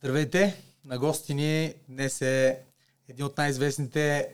[0.00, 0.62] Здравейте!
[0.84, 2.60] На гости ни днес е
[3.08, 4.28] един от най-известните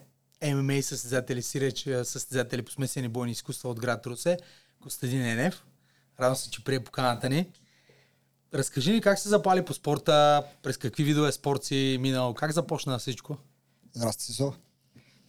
[0.47, 4.39] ММА състезатели, сиреч състезатели по смесени бойни изкуства от град Русе,
[4.83, 5.65] Костадин Енев.
[6.21, 7.51] Радвам се, че прие поканата ни.
[8.55, 12.99] Разкажи ни как се запали по спорта, през какви видове спорт си минал, как започна
[12.99, 13.37] всичко?
[13.93, 14.53] Здрасти, Сисо.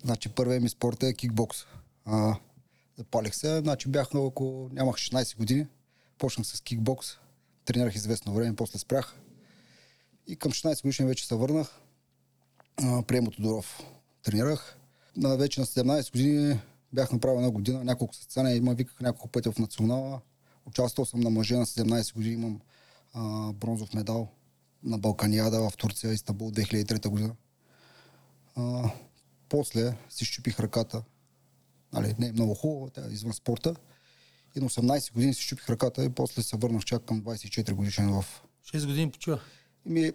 [0.03, 1.65] Значи първият ми спорт е кикбокс.
[2.05, 2.35] А,
[2.97, 5.67] запалих се, значи бях много, ако нямах 16 години.
[6.17, 7.17] Почнах с кикбокс,
[7.65, 9.15] тренирах известно време, после спрях.
[10.27, 11.81] И към 16 годишен вече се върнах.
[13.07, 13.83] Приемо Тодоров
[14.23, 14.77] тренирах.
[15.17, 16.59] На, вече на 17 години
[16.93, 20.21] бях направил една година, няколко състезания, има виках няколко пъти в национала.
[20.65, 22.61] Участвал съм на мъже на 17 години, имам
[23.13, 24.27] а, бронзов медал
[24.83, 27.35] на Балканиада в Турция, Истанбул 2003 година.
[28.55, 28.91] А,
[29.49, 31.03] после си щупих ръката.
[31.93, 33.75] Нали, не е много хубаво, тя е извън спорта.
[34.55, 38.21] И на 18 години си щупих ръката и после се върнах чак към 24 годишен
[38.21, 38.25] в...
[38.73, 39.39] 6 години почува.
[39.85, 40.11] Ми,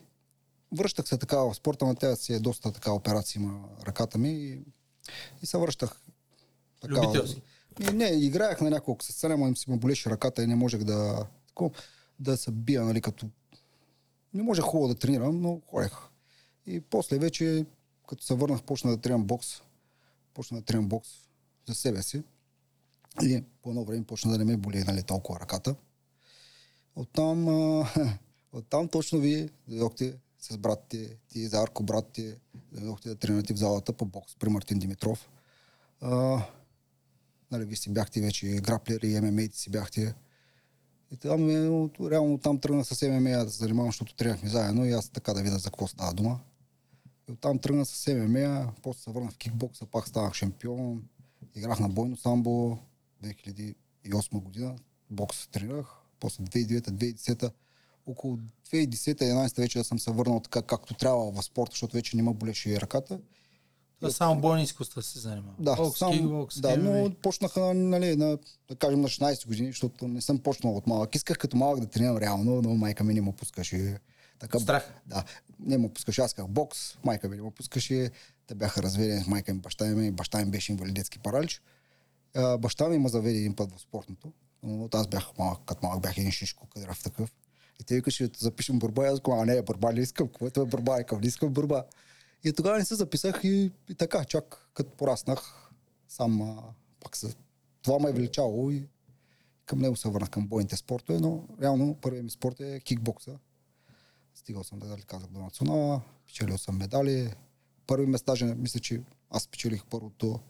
[0.72, 4.30] връщах се така в спорта, но тя си е доста така операция има ръката ми
[4.30, 4.58] и,
[5.42, 6.00] и се връщах.
[6.80, 7.42] Така, Любител си.
[7.80, 10.84] И, не, играех на няколко състезания, но им си ме болеше ръката и не можех
[10.84, 11.72] да, тако,
[12.18, 13.26] да се бия, нали, като...
[14.34, 15.92] Не можех хубаво да тренирам, но хорех.
[16.66, 17.66] И после вече,
[18.08, 19.62] като се върнах, почна да тренирам бокс.
[20.34, 21.08] Почна да тренирам бокс
[21.68, 22.22] за себе си.
[23.22, 25.74] И по едно време почна да не ме боли нали, толкова ръката.
[26.96, 27.88] Оттам, а,
[28.52, 32.36] оттам точно вие дойдохте с братите, ти за Арко братите,
[32.72, 35.28] дойдохте да тренирате в залата по бокс при Мартин Димитров.
[36.00, 36.42] А,
[37.50, 40.14] нали, вие си бяхте вече граплери и ММА си бяхте.
[41.12, 44.92] И там, е, реално там тръгна с ММА да се занимавам, защото тренахме заедно и
[44.92, 46.40] аз така да видя за какво става дума.
[47.28, 51.02] И оттам тръгна с ММА, после се върна в кикбокса, пак станах шампион.
[51.54, 52.78] Играх на бойно самбо
[53.24, 53.74] 2008
[54.32, 54.76] година,
[55.10, 55.86] бокс тренирах,
[56.20, 57.52] после 2009-2010
[58.10, 58.38] около
[58.72, 62.34] 2010-2011 вече да съм се върнал така както трябва в спорта, защото вече не ме
[62.34, 63.18] болеше и ръката.
[64.08, 65.54] И само бойни изкуства се занимава.
[65.58, 68.38] Да, Бокс, сам, кикбокс, да, но почнаха, нали, на,
[68.68, 71.14] да кажем, на 16 години, защото не съм почнал от малък.
[71.14, 73.98] Исках като малък да тренирам реално, но майка ми не му пускаше.
[74.38, 74.94] Така, Страх.
[75.06, 75.24] Да,
[75.60, 76.20] не му пускаше.
[76.20, 78.10] Аз казах бокс, майка ми не му пускаше.
[78.46, 80.10] Те бяха разведени с майка ми, баща ми.
[80.10, 81.62] Баща ми беше инвалидетски паралич.
[82.34, 84.32] А, баща ми ме заведе един път в спортното.
[84.62, 87.32] Но аз бях малък, като малък бях един шишко, кадрав такъв.
[87.80, 89.04] И те викаше, да запишем борба.
[89.04, 90.28] И аз казвам, а не, борба не искам.
[90.28, 90.96] Което е борба?
[90.96, 91.84] Викам, не искам борба.
[92.44, 95.70] И тогава не се записах и, и така, чак като пораснах,
[96.08, 96.62] сам а,
[97.00, 97.34] пак се...
[97.82, 98.86] Това ме е влечало и
[99.66, 103.38] към него се върнах към бойните спортове, но реално първият ми спорт е кикбокса.
[104.34, 107.34] Стигал съм, дали казах, до национала, печелил съм медали.
[107.86, 110.40] Първи места, даже мисля, че аз печелих първото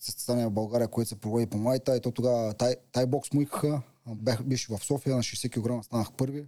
[0.00, 1.96] състезание в България, което се проведе по майта.
[1.96, 3.82] И то тогава тай, тай бокс му икаха.
[4.14, 6.46] Бях, беше в София на 60 кг, станах първи.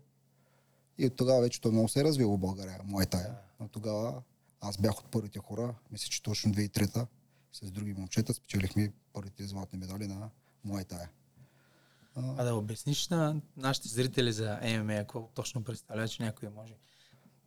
[0.99, 3.35] И тогава вече той много се е развил в България, моята.
[3.61, 4.23] Но тогава
[4.61, 7.07] аз бях от първите хора, мисля, че точно 2003
[7.53, 10.31] с други момчета спечелихме първите златни медали на
[10.65, 11.09] моята.
[12.17, 16.75] А да обясниш на нашите зрители за ММА, какво точно представлява, че някой може.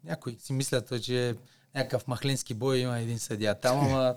[0.03, 1.35] Някои си мислят, че е
[1.75, 3.59] някакъв махленски бой има един съдия.
[3.59, 4.15] Там, ама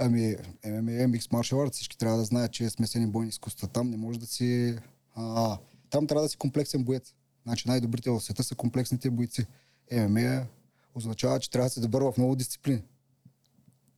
[0.00, 3.68] Ами, ММА, Mixed Martial Arts, всички трябва да знаят, че е смесени бойни изкуства.
[3.68, 4.78] Там не може да си...
[5.14, 5.58] А,
[5.90, 7.14] там трябва да си комплексен боец.
[7.46, 9.46] Значи най-добрите в света са комплексните бойци.
[9.92, 10.46] ММА
[10.94, 12.82] означава, че трябва да се добър в много дисциплини.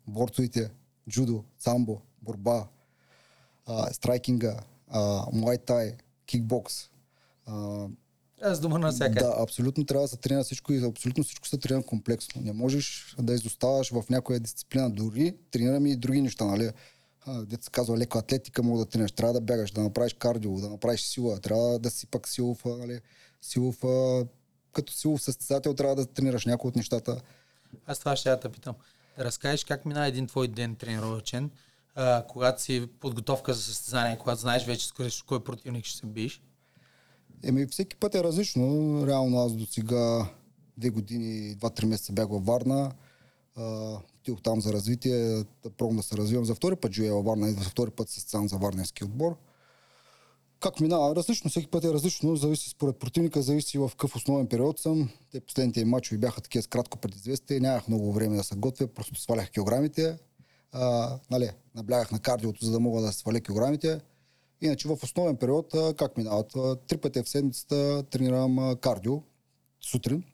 [0.06, 0.70] Борцовите,
[1.08, 2.68] джудо, самбо, борба,
[3.66, 5.96] а, страйкинга, а, муайтай,
[6.26, 6.90] кикбокс.
[7.46, 7.86] А,
[8.42, 9.20] аз дума на всяка.
[9.20, 12.42] да, абсолютно трябва да се тренира всичко и абсолютно всичко се тренира комплексно.
[12.42, 14.90] Не можеш да изоставаш в някоя дисциплина.
[14.90, 16.70] Дори тренираме и други неща, нали?
[17.28, 19.12] Дето се казва леко атлетика, мога да тренираш.
[19.12, 21.40] Трябва да бягаш, да направиш кардио, да направиш сила.
[21.40, 23.00] Трябва да си пък силов, нали?
[23.42, 23.84] силов
[24.72, 27.20] като силов състезател трябва да тренираш някои от нещата.
[27.86, 28.74] Аз това ще я те питам.
[29.18, 31.50] Да разкажеш как мина един твой ден тренировачен,
[31.94, 36.42] а, когато си подготовка за състезание, когато знаеш вече с кой противник ще се биеш.
[37.42, 38.62] Еми, всеки път е различно.
[39.06, 40.26] Реално аз до сега
[40.76, 42.92] две години, два-три месеца бях във Варна.
[44.20, 46.44] Отидох там за развитие, да пробвам да се развивам.
[46.44, 49.36] За втори път живея във Варна и за втори път се състезавам за Варненски отбор.
[50.60, 51.16] Как минава?
[51.16, 55.10] Различно, всеки път е различно, зависи според противника, зависи в какъв основен период съм.
[55.32, 59.20] Те последните матчове бяха такива с кратко предизвестие, нямах много време да се готвя, просто
[59.20, 60.18] свалях килограмите.
[60.72, 64.00] А, нали, наблягах на кардиото, за да мога да сваля килограмите.
[64.60, 66.52] Иначе в основен период, как минават?
[66.88, 69.22] Три пъти в седмицата тренирам кардио
[69.80, 70.24] сутрин.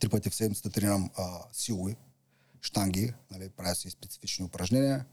[0.00, 1.96] Три пъти в седмицата тренирам а, силови,
[2.60, 5.04] штанги, нали, правя си специфични упражнения.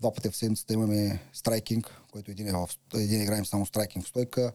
[0.00, 4.08] Два пъти в седмицата имаме страйкинг, който един, е в, един играем само страйкинг в
[4.08, 4.52] стойка.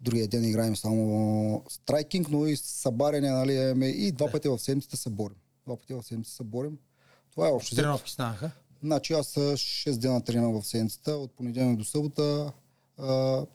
[0.00, 5.10] другия ден играем само страйкинг, но и събаряне, нали, и два пъти в седмицата се
[5.10, 5.36] борим.
[5.66, 6.78] Два пъти в седмицата се борим.
[7.30, 7.76] Това е общо.
[7.76, 8.50] Тренировки станаха.
[8.82, 12.52] Значи аз а, 6 дена тренирам в седмицата, от понеделник до събота.
[12.98, 13.46] а,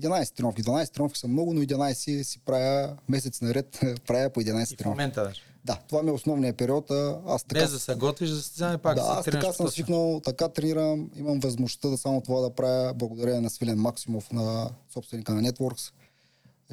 [0.00, 0.62] 11 тренировки.
[0.62, 4.76] 12 тренировки са много, но 11 си правя месец наред, правя по 11 И в
[4.76, 4.88] тренировки.
[4.88, 5.40] момента даже.
[5.64, 6.90] Да, това ми е основният период.
[7.26, 10.48] Аз така Без да се готвиш за състезание, пак да, аз така съм свикнал, така
[10.48, 15.42] тренирам, имам възможността да само това да правя благодарение на Свилен Максимов, на собственика на
[15.42, 15.92] Networks.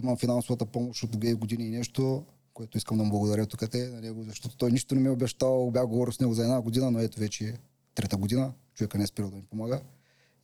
[0.04, 3.88] Имам финансовата помощ от 2 години и нещо, което искам да му благодаря тук те,
[3.90, 6.62] на него, защото той нищо не ми е обещал, бях говорил с него за една
[6.62, 7.54] година, но ето вече е
[8.00, 9.82] трета година, човека не е спирал да ми помага.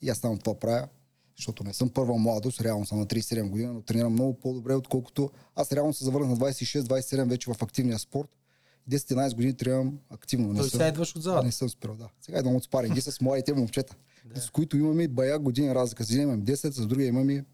[0.02, 0.88] И аз само това правя,
[1.36, 5.30] защото не съм първа младост, реално съм на 37 години, но тренирам много по-добре, отколкото
[5.56, 8.30] аз реално се завърнах на 26-27 вече в активния спорт.
[8.90, 10.54] 10-11 години тренирам активно.
[10.54, 11.46] Не Той съм- идваш от залата.
[11.46, 12.10] не съм спирал, да.
[12.22, 13.96] Сега идвам от спаринги с младите момчета,
[14.36, 16.04] с които имаме бая години разлика.
[16.04, 17.46] С един имам 10, с другия имаме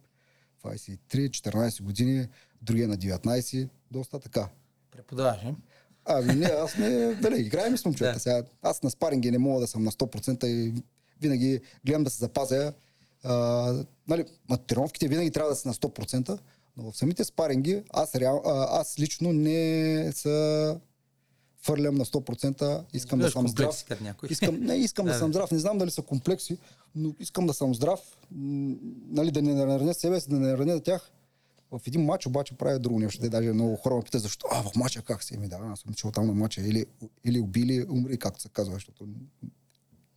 [0.63, 2.27] 23-14 години,
[2.61, 4.49] другия на 19, доста така.
[4.91, 5.39] Преподаваш?
[6.05, 8.13] Ами не, аз не, дали, играем с момчета.
[8.13, 8.19] Да.
[8.19, 10.73] Сега, аз на спаринги не мога да съм на 100% и
[11.21, 12.73] винаги гледам да се запазя.
[13.23, 13.33] А,
[14.07, 16.39] нали, на тренировките винаги трябва да са на 100%,
[16.77, 20.79] но в самите спаринги аз, реал, а, аз лично не са
[21.61, 23.85] фърлям на 100%, искам да съм здрав.
[24.29, 25.33] Искам, не, искам да, Да, съм да.
[25.33, 25.51] здрав.
[25.51, 26.57] Не знам дали са комплекси,
[26.95, 27.99] но искам да съм здрав.
[28.31, 31.11] Нали, да не нараня себе си, да не нараня тях.
[31.71, 33.21] В един матч обаче правя друго нещо.
[33.21, 34.47] Те даже много хора ме питат защо.
[34.51, 35.37] А, в матча как си?
[35.37, 36.61] Ми да, аз съм чул там на матча.
[36.61, 36.85] Или,
[37.23, 38.73] или убили, умри, както се казва.
[38.73, 39.07] Защото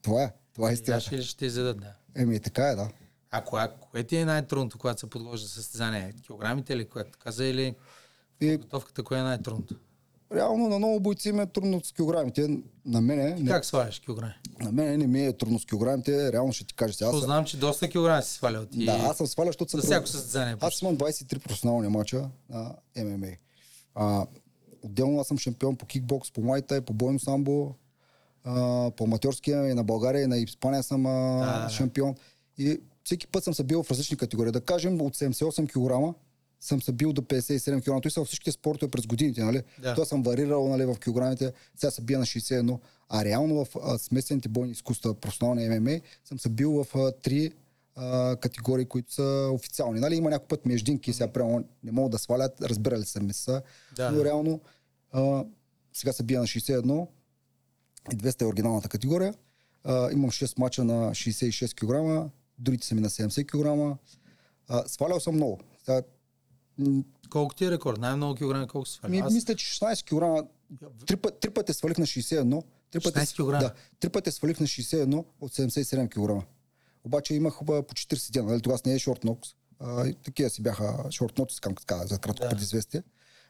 [0.03, 0.33] това е.
[0.55, 0.97] Това е истина.
[0.97, 1.93] Яш или ще те изядат, да.
[2.15, 2.89] Еми, така е, да.
[3.31, 6.13] А кое, кое ти е най-трудното, когато се подложи за състезание?
[6.23, 7.75] Килограмите или което каза или
[8.41, 9.77] И готовката, кое е най-трудното?
[10.35, 12.59] Реално на много бойци ми е трудно с килограмите.
[12.87, 14.33] На мене, не, Как сваляш килограми?
[14.61, 16.33] на мене не ми е трудно с килограмите.
[16.33, 17.11] Реално ще ти кажа сега.
[17.11, 18.85] Аз знам, че доста килограми си свалял ти.
[18.85, 19.81] да, аз съм свалял, защото съм...
[19.81, 20.57] За всяко състезание.
[20.61, 23.27] Аз имам 23 професионални мача на ММА.
[23.95, 24.27] А,
[24.83, 27.75] отделно аз съм шампион по кикбокс, по муайтай, по бойно самбо,
[28.45, 31.11] а, по аматьорския и на България и на Испания съм а,
[31.63, 31.71] да.
[31.71, 32.15] шампион.
[32.59, 34.53] И всеки път съм се бил в различни категории.
[34.53, 36.17] Да кажем от 78 кг
[36.65, 38.03] съм се бил до 57 кг.
[38.03, 39.63] Той са във всички спортове през годините, нали?
[39.83, 39.95] Да.
[39.95, 42.79] Той съм варирал нали, в килограмите, сега се бия на 61.
[43.09, 47.53] А реално в а, смесените бойни изкуства, професионални ММА, съм се бил в а, три
[47.97, 50.01] а, категории, които са официални.
[50.01, 53.63] Нали, има някой път междинки, сега прямо не могат да свалят, разбирали са ми са,
[53.97, 54.61] Да, но реално
[55.13, 55.45] а,
[55.93, 57.07] сега се бия на 61
[58.13, 59.35] и 200 е оригиналната категория.
[59.85, 63.99] А, имам 6 мача на 66 кг, другите са ми на 70 кг.
[64.69, 65.61] А, свалял съм много.
[65.85, 66.03] Сега,
[67.31, 68.01] Колко ти е рекорд?
[68.01, 69.27] Най-много килограми колко си ми, свалял?
[69.27, 69.35] Аз...
[69.35, 70.05] мисля, че 16
[70.43, 70.49] кг.
[71.07, 72.63] Три, път, три пъти свалих на 61.
[72.91, 73.63] Три пъти, 16 килограма?
[73.63, 76.09] Да, три пъти свалих на 61 от 77
[76.41, 76.47] кг.
[77.05, 78.51] Обаче имах а, по 40 дена.
[78.51, 78.61] Нали?
[78.61, 79.49] Тогава не е шорт нокс.
[79.81, 82.49] А, такива си бяха шорт нокс, искам така, за кратко Да.
[82.51, 83.03] предизвестие.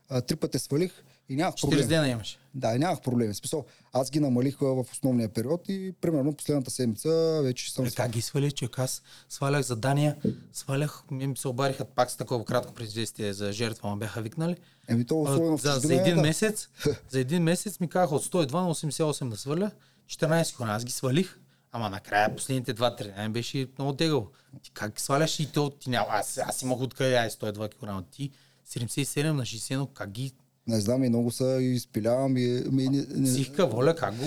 [0.09, 1.89] А, три пъти свалих и нямах 40 проблем.
[1.89, 2.39] дена имаш.
[2.55, 3.35] Да, и нямах проблеми.
[3.35, 7.85] В Смисъл, аз ги намалих а, в основния период и примерно последната седмица вече съм...
[7.87, 10.17] Е, как ги свали, че аз свалях за Дания,
[10.53, 14.56] свалях, ми се обариха пак с такова кратко предизвестие за жертва, ме бяха викнали.
[14.89, 16.23] Еми то особено А, за, за е, един да.
[16.23, 16.69] месец,
[17.11, 19.71] за един месец ми казаха от 102 на 88 да сваля,
[20.07, 20.62] 14 кг.
[20.69, 21.39] Аз ги свалих,
[21.73, 24.31] ама накрая последните 2-3 дни беше много тегаво.
[24.62, 26.07] Ти как сваляш и то ти няма.
[26.11, 28.11] Аз, аз имах откъде ай 102 кг.
[28.11, 28.31] Ти
[28.69, 30.32] 77 на 61, как ги
[30.66, 32.37] Не знам, и много са и изпилявам.
[32.37, 34.26] И, ми, не, не, психика, воля, как го...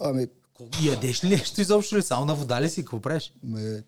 [0.00, 0.26] ами,
[0.82, 2.02] Ядеш ли нещо изобщо ли?
[2.02, 2.80] Само на вода ли си?
[2.80, 3.32] Какво правиш?
[3.42, 3.82] ме,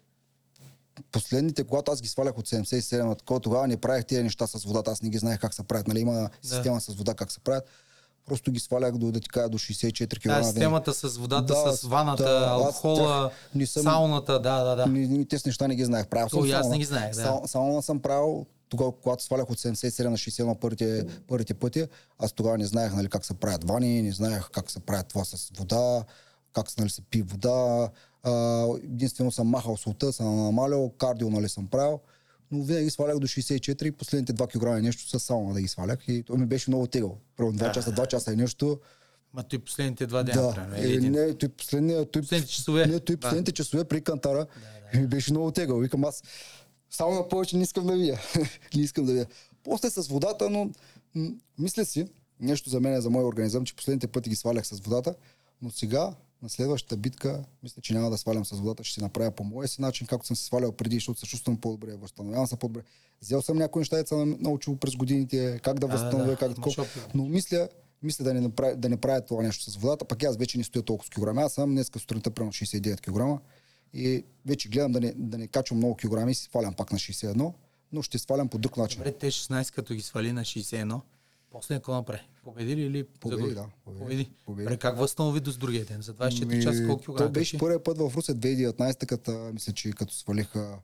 [1.13, 4.65] последните, когато аз ги свалях от 77, от такова, тогава не правих тези неща с
[4.65, 5.89] водата, аз не ги знаех как се правят.
[5.89, 7.65] Нали, има система с вода как се правят.
[8.27, 10.23] Просто ги свалях до, да ти кажа, до 64 кг.
[10.25, 14.77] Да, системата с водата, Да, с ваната, да, алкохола, тях не съм- сауната, да, да,
[14.77, 14.87] да.
[14.87, 16.07] Ни, ни, тези неща не ги знаех.
[16.07, 16.71] Правил То съм и аз сауна.
[16.71, 17.23] не ги знаех, да.
[17.23, 21.87] Сау- Сауна съм правил тогава, когато свалях от 77 на 61 първите, първите пъти.
[22.19, 25.25] Аз тогава не знаех нали, как се правят вани, не знаех как се правят това
[25.25, 26.05] с вода,
[26.53, 27.91] как нали, се пие вода.
[28.23, 32.01] А, единствено съм махал солта, съм намалял, кардио нали, съм правил.
[32.51, 35.99] Но винаги свалях до 64 и последните 2 кг нещо с сауна да ги свалях.
[36.09, 37.19] И то ми беше много тегъл.
[37.37, 38.79] Първо 2 часа, 2 часа и нещо.
[39.35, 42.87] Ма той последните два дена, Да, примерно, е, не, той последния, той, Последните часове.
[42.87, 43.21] Не, той Да.
[43.21, 44.47] последните часове при кантара
[44.95, 45.79] ми беше много тегъл.
[45.79, 46.23] Викам аз,
[46.91, 48.21] само на повече не искам да вия.
[48.75, 49.27] не искам да вия.
[49.65, 50.71] После с водата, но
[51.15, 52.07] м- мисля си,
[52.41, 55.15] нещо за мен, за моя организъм, че последните пъти ги свалях с водата,
[55.63, 59.31] но сега, на следващата битка, мисля, че няма да свалям с водата, ще си направя
[59.31, 62.57] по моя си начин, както съм се свалял преди, защото се чувствам по-добре, възстановявам се
[62.57, 62.83] по-добре.
[63.23, 66.37] Взел съм някои неща, съм научил през годините, как да възстановя, да.
[66.37, 66.99] как да шопи.
[67.15, 67.69] Но мисля,
[68.03, 70.65] мисля да не, направя, да не правя това нещо с водата, пък аз вече не
[70.65, 71.43] стоя толкова с килограми.
[71.43, 73.43] Аз съм днеска сутринта примерно 69 кг
[73.95, 76.99] и вече гледам да не, да не качвам много килограми и си свалям пак на
[76.99, 77.53] 61,
[77.93, 78.99] но ще свалям по друг начин.
[78.99, 81.01] Добре, те 16 като ги свали на 61,
[81.51, 82.21] после какво направи?
[82.45, 83.55] Победили или Победи, загуби?
[83.55, 83.67] да.
[83.85, 84.01] Победи.
[84.01, 84.31] Победи.
[84.47, 84.65] Победи.
[84.65, 86.03] Добре, как възстанови до с другия ден?
[86.03, 87.31] За 24 Ми, часа колко То килограма?
[87.31, 90.79] беше първият път в Русе 2019, като, мисля, че като свалиха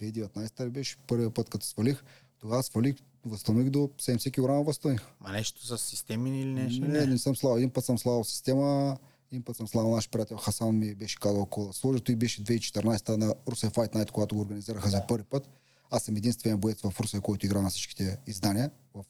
[0.00, 2.02] 2019 ли беше първият път, като свалих.
[2.40, 5.02] Тогава свалих, възстанових до 70 кг възстанових.
[5.20, 6.84] Ма нещо с системи или нещо?
[6.84, 7.56] Не, не съм славал.
[7.56, 8.96] Един път съм славал система,
[9.32, 11.72] един път съм славал наш приятел Хасан ми беше казал кола.
[11.72, 15.48] Сложа, той беше 2014 на Русе Fight Night, когато го организираха за първи път.
[15.90, 19.04] Аз съм единствения боец в Русе, който игра на всичките издания в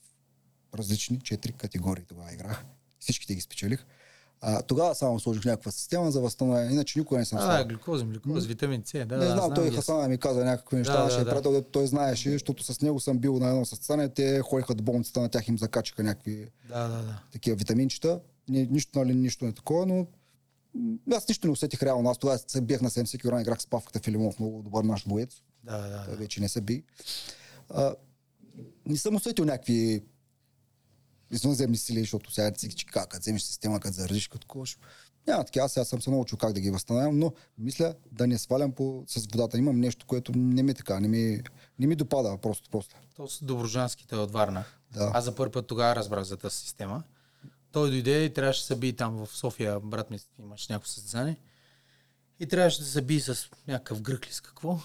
[0.74, 2.04] различни четири категории.
[2.04, 2.64] Тогава играх.
[3.00, 3.86] Всичките ги спечелих.
[4.40, 7.58] А, тогава само сложих някаква система за възстановяване, иначе никога не съм А, славал.
[7.58, 8.92] да, глюкоза, глюкоза, витамин С.
[8.92, 9.76] Да, Не да, знам, той ги.
[9.76, 11.30] Хасан ми каза някакви неща, Да, нашия да, да.
[11.30, 14.82] приятел, дето той знаеше, защото с него съм бил на едно състезание, те ходиха до
[14.82, 17.22] болницата, на тях им закачиха някакви Да, да, да.
[17.32, 18.20] такива витаминчета.
[18.48, 20.06] Ни, нищо, нали, нищо не такова, но
[21.12, 22.10] аз нищо не усетих реално.
[22.10, 25.42] Аз тогава се бях на 70 кг, играх с Павката Филимов, много добър наш боец.
[25.64, 26.20] Да, да, Той да.
[26.20, 26.84] вече не се би.
[27.70, 27.94] А,
[28.86, 30.02] не съм усетил някакви
[31.30, 34.78] извънземни сили, защото сега всички как, като вземеш система, като заредиш, като кош.
[35.26, 38.38] Няма така, аз сега съм се научил как да ги възстановявам, но мисля да не
[38.38, 39.58] свалям по, с водата.
[39.58, 41.40] Имам нещо, което не ми е така, не ми,
[41.78, 42.96] не ми допада просто, просто.
[43.16, 44.64] То са доброжанските от Варна.
[44.92, 45.10] Да.
[45.14, 47.02] Аз за първи път тогава разбрах за тази система.
[47.76, 51.36] Той дойде и трябваше да се би там в София, брат ми имаше някакво състезание.
[52.40, 54.78] И трябваше да се би с някакъв грък ли с какво.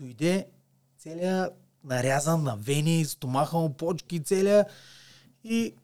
[0.00, 0.46] Дойде
[0.98, 1.52] целият
[1.84, 4.66] нарязан на вени, стомаха му, почки, целия.
[5.44, 5.74] И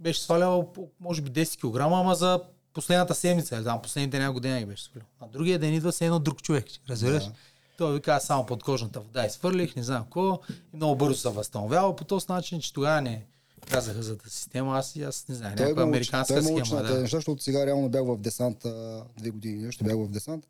[0.00, 2.42] беше свалял може би 10 кг, ама за
[2.72, 5.06] последната седмица, там последните няколко години ги беше свалял.
[5.20, 7.24] На другия ден идва се едно друг човек, разбираш?
[7.24, 7.32] Да.
[7.78, 10.40] Той вика, аз само под кожната вода изфърлих, не знам какво.
[10.74, 13.26] И много бързо се възстановява по този начин, че тогава не
[13.66, 14.78] казаха за тази система.
[14.78, 16.80] Аз аз не знам, Той някаква американска той учи схема.
[16.80, 17.02] на тези Да.
[17.02, 19.68] неща, защото сега реално бях в десант а, две години.
[19.68, 20.46] Още бях в десант.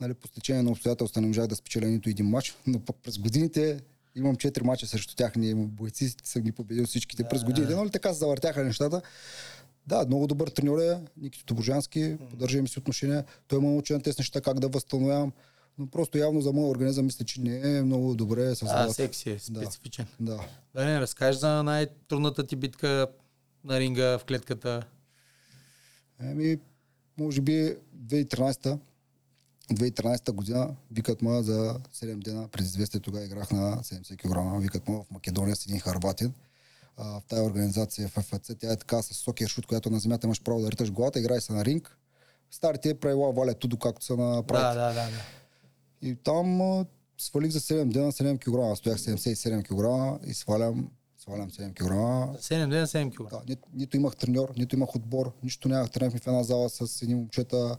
[0.00, 3.18] Нали, по стечение на обстоятелства не можах да спечеля нито един матч, но пък през
[3.18, 3.80] годините
[4.14, 5.36] имам четири мача срещу тях.
[5.36, 7.74] Ние бойци съм ги победил всичките през годините.
[7.74, 9.02] Но ли така се завъртяха нещата?
[9.86, 13.24] Да, много добър треньор е, Никито Доброжански, поддържаме си отношения.
[13.48, 15.32] Той ме научи на тези неща как да възстановявам.
[15.78, 19.30] Но просто явно за моя организъм мисля, че не е много добре с А, секси
[19.30, 20.06] е, специфичен.
[20.20, 20.40] Да.
[20.74, 23.06] Да не разкажеш за най-трудната ти битка
[23.64, 24.82] на ринга в клетката.
[26.20, 26.58] Еми,
[27.18, 28.78] може би 2013
[29.72, 34.62] 2013 година викат ма за 7 дена през известие тогава играх на 70 кг.
[34.62, 36.32] Викат ма в Македония с един харватин.
[36.96, 40.26] А, в тази организация в ФФЦ, тя е така с сокер шут, която на земята
[40.26, 41.98] имаш право да риташ главата, играй се на ринг.
[42.50, 44.78] Старите правила валят туди, както са на Да, правите.
[44.78, 45.22] да, да, да.
[46.02, 46.86] И там а,
[47.18, 48.76] свалих за 7 дена 7 кг.
[48.76, 51.92] Стоях 77 кг и свалям, свалям 7 кг.
[52.40, 53.30] 7 дена, 7 кг.
[53.30, 55.90] Да, нито, нито имах треньор, нито имах отбор, нищо нямах.
[55.90, 57.78] Тренирахме в една зала с едни момчета.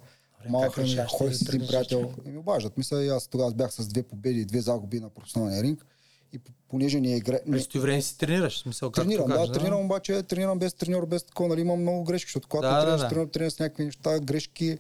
[0.50, 2.14] Малаха ми, решаваш ходих да с един приятел.
[2.26, 2.78] И ми обаждат.
[2.78, 5.86] Мисля, аз тогава бях с две победи и две загуби на професионалния ринг.
[6.34, 7.40] И по- понеже ни е игра...
[7.52, 11.24] През това време си тренираш, смисъл Тренирам, да, кажеш, тренирам обаче, тренирам без треньор, без
[11.24, 13.06] такова, нали, имам много грешки, защото когато Да, да, да, тренираш, да.
[13.06, 14.78] да, тренирам, тренирам с някакви неща, грешки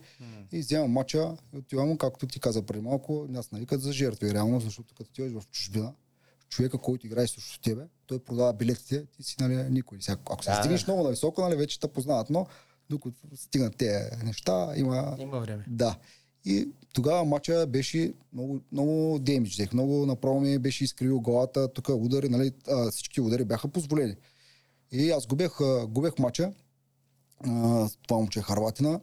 [0.51, 4.59] и вземам мача и отивам, както ти каза преди малко, нас навикат за жертви, реално,
[4.59, 5.93] защото като отиваш в чужбина,
[6.49, 10.01] човека, който играе срещу тебе, той продава билетите, ти си нали, никой.
[10.01, 10.91] Сега, ако се Да, стигнеш да.
[10.91, 12.47] много нависоко, нали, вече те познават, но
[12.89, 15.15] докато стигнат тези неща, има...
[15.19, 15.65] Има време.
[15.67, 15.95] Да.
[16.47, 21.89] И тогава матча беше много, много демидж взех, много направо ми беше изкривил главата, тук
[21.89, 22.51] удари, нали,
[22.91, 24.15] всички удари бяха позволени.
[24.91, 25.51] И аз губех,
[25.87, 26.53] губех матча,
[27.39, 28.99] а, това момче е Харватина,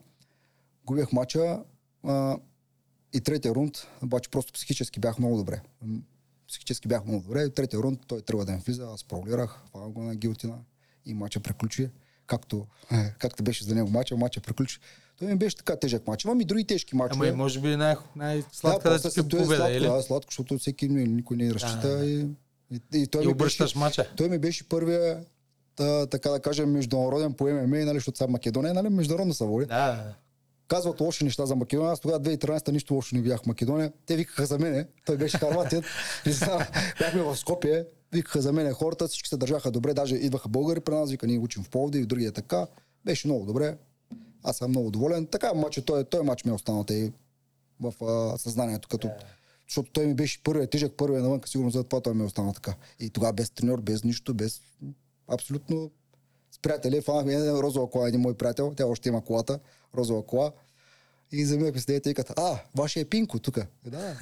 [0.85, 1.63] губех матча
[2.03, 2.39] а,
[3.13, 5.63] и третия рунд, обаче просто психически бях много добре.
[6.49, 7.51] Психически бях много добре.
[7.51, 10.59] Третия рунд той трябва да ме влиза, аз пролирах, фанах го на гилтина
[11.07, 11.91] и матча приключи.
[12.27, 12.67] Както,
[13.19, 14.81] както беше за него матча, матча приключи.
[15.19, 16.25] Той ми беше така тежък матч.
[16.25, 17.29] Имам и други тежки матчове.
[17.29, 19.87] Ама и може би най- най-сладка да, после ти е победа, сладко, или?
[19.87, 21.89] Да, сладко, защото всеки никой не разчита.
[21.89, 22.27] Да, да, И,
[22.71, 24.11] и, и, той И обръщаш беше, мача.
[24.17, 25.21] той ми беше първия,
[25.77, 29.67] та, така да кажем, международен по ММА, нали, защото сега Македония, нали, международно са води.
[29.67, 30.15] Да, да, да.
[30.69, 31.93] Казват лоши неща за Македония.
[31.93, 33.93] Аз тогава 2013 нищо лошо не видях в Македония.
[34.07, 34.87] Те викаха за мене.
[35.07, 35.39] Той беше.
[36.27, 36.63] Не знам,
[36.99, 37.85] Бяхме в Скопие.
[38.13, 39.09] Викаха за мене хората.
[39.09, 39.95] Всички се държаха добре.
[39.95, 41.11] Даже идваха българи при нас.
[41.11, 42.67] Вика, ние учим в Пловдив и другия така.
[43.05, 43.77] Беше много добре.
[44.45, 45.27] Аз съм много доволен.
[45.27, 47.13] Така матч, той, той матч ми е останал те
[47.81, 48.89] в а, съзнанието.
[48.89, 49.11] Като,
[49.69, 52.53] защото той ми беше първият, тежък първият навън, сигурно за това той ми е останал
[52.53, 52.75] така.
[53.01, 54.61] И тогава без треньор, без нищо, без
[55.29, 55.91] абсолютно
[56.51, 57.01] с приятели.
[57.01, 59.59] Фанахме една розова кола, един мой приятел, тя още има колата,
[59.97, 60.53] розова кола.
[61.33, 63.59] И заминахме с нея и казват, а, вашия е Пинко тук.
[63.87, 64.19] Да.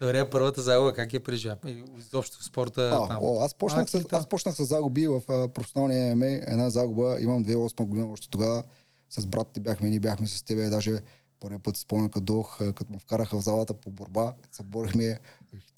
[0.00, 1.56] Добре, първата загуба как я преживя?
[1.66, 2.90] И Изобщо в спорта.
[2.94, 3.18] А, там.
[3.20, 4.18] о, аз, почнах с, Малки там.
[4.20, 6.26] аз почнах с загуби в а, професионалния ММА.
[6.26, 8.62] Една загуба, имам 2008 година още тогава.
[9.10, 10.68] С брат ти бяхме, ние бяхме с тебе.
[10.68, 11.00] Даже
[11.40, 15.18] Първият път спомням, като дох, като му вкараха в залата по борба, се борихме.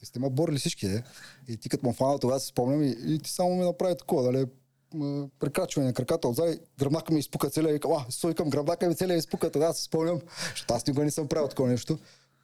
[0.00, 1.02] Те сте ме борили всички, е.
[1.48, 4.22] И ти като му фанал, тогава си спомням и, и ти само ми направи такова,
[4.22, 4.46] дали,
[5.38, 9.16] прекрачване на краката отзади, гръбнака ми изпука целия, викам, а, стой към гръбнака ми целия
[9.16, 11.98] изпука, тогава си спомням, защото аз никога не съм правил такова нещо.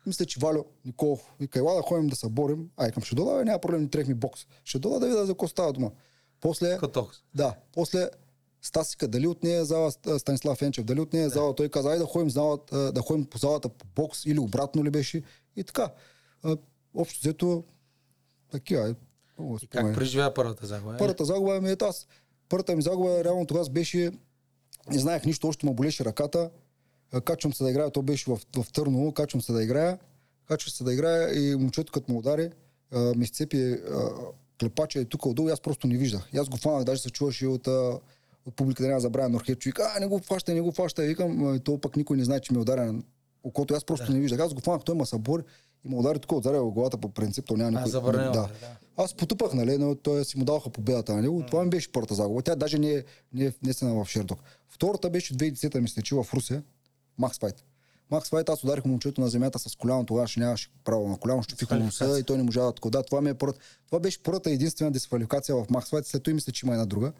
[0.07, 2.71] Мисля, че Валю Николов вика, ела да ходим да се борим.
[2.77, 4.47] Ай, към ще дода, няма проблем, не ми бокс.
[4.65, 5.91] Ще дода да видя за какво става дума.
[6.41, 7.17] После, Котокс.
[7.35, 8.11] да, после
[8.63, 12.05] Стасика, дали от нея зала Станислав Енчев, дали от нея зала, той каза, ай да
[12.05, 15.23] ходим, зала, да ходим по залата по бокс или обратно ли беше.
[15.57, 15.93] И така.
[16.95, 17.65] Общо взето,
[18.51, 18.95] такива.
[19.63, 20.97] И как преживя първата загуба?
[20.99, 22.07] Първата загуба ми е аз.
[22.49, 24.13] Първата ми загуба реално тогава беше,
[24.91, 26.51] не знаех нищо, още му болеше ръката.
[27.25, 29.99] Качвам се да играя, то беше в, в Търново, качвам се да играя.
[30.49, 32.51] Качвам се да играя и момчето като му удари,
[33.17, 33.77] ми сцепи
[34.61, 36.29] клепача и тук отдолу, аз просто не виждах.
[36.33, 37.67] И аз го фанах, даже се чуваше от,
[38.47, 41.05] от публика да няма забравя Норхет, човек, а, не го фаща, не го фаща.
[41.05, 43.05] И викам, то пък никой не знае, че ми е ударен
[43.43, 43.75] окото.
[43.75, 44.13] Аз просто да.
[44.13, 44.41] не виждах.
[44.41, 45.45] Аз го фанах, той ма събор
[45.85, 48.01] и му удари тук отзаря в главата по принцип, то няма никой.
[48.01, 48.31] А, да.
[48.31, 48.49] да.
[48.97, 51.43] Аз потупах, нали, но той си му даваха победата на него.
[51.43, 51.47] Mm.
[51.47, 52.43] Това ми беше първата загуба.
[52.43, 54.39] Тя даже не е, не е внесена в Шердок.
[54.69, 56.63] Втората беше 2010 мисля, че в Русия.
[57.19, 57.65] Макс Файт.
[58.11, 61.43] Макс Файт, аз ударих момчето на земята с коляно, тогава ще нямаше право на коляно,
[61.43, 62.91] ще фиха носа и той не можа да такова.
[62.91, 66.35] Да, това, ми е първата, това беше първата единствена дисквалификация в Макс Файт, след това
[66.35, 67.13] мисля, че има една друга.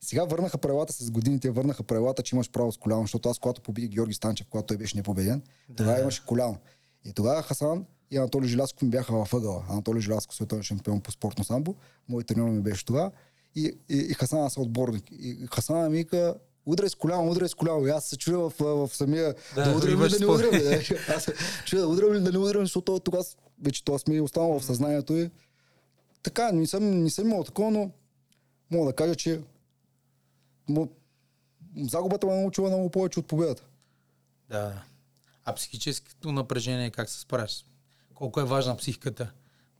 [0.00, 3.60] Сега върнаха правилата с годините, върнаха правилата, че имаш право с коляно, защото аз, когато
[3.60, 5.76] победих Георги Станчев, когато той беше непобеден, да.
[5.76, 6.56] тогава имаше коляно.
[7.04, 9.64] И тогава Хасан и Анатолий Желясков ми бяха във ъгъла.
[9.68, 11.74] Анатолий Желясков, световен шампион по спортно самбо,
[12.08, 13.10] мой тренер ми беше това.
[13.54, 15.04] И, и, и Хасан са отборник.
[15.10, 16.34] И Хасан ми вика,
[16.68, 17.86] удрай с коляно, удрай с коляно.
[17.86, 20.50] И аз се чуя в, в, самия да, да удрям или да не удрям.
[21.16, 21.34] аз се
[21.64, 23.24] чуя да удрям или да не удрям, защото тогава
[23.62, 25.30] вече това сме останало в съзнанието и
[26.22, 27.90] така, не съм, не съм имал такова, но
[28.70, 29.40] мога да кажа, че
[30.68, 30.88] му,
[31.76, 33.64] загубата ме научила много повече от победата.
[34.48, 34.82] Да.
[35.44, 37.64] А психическото напрежение как се справяш?
[38.14, 39.32] Колко е важна психиката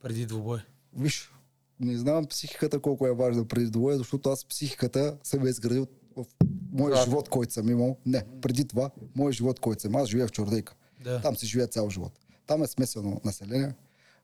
[0.02, 0.58] преди двубой?
[0.96, 1.32] Виж,
[1.80, 5.86] не знам психиката колко е важна преди двубой, защото аз психиката съм е изградил
[6.18, 6.26] в
[6.72, 7.04] моя да.
[7.04, 7.96] живот, който съм имал.
[8.06, 9.96] Не, преди това, моят живот, който съм.
[9.96, 10.74] Аз живея в Чордейка.
[11.04, 11.20] Да.
[11.20, 12.12] Там се живее цял живот.
[12.46, 13.74] Там е смесено население.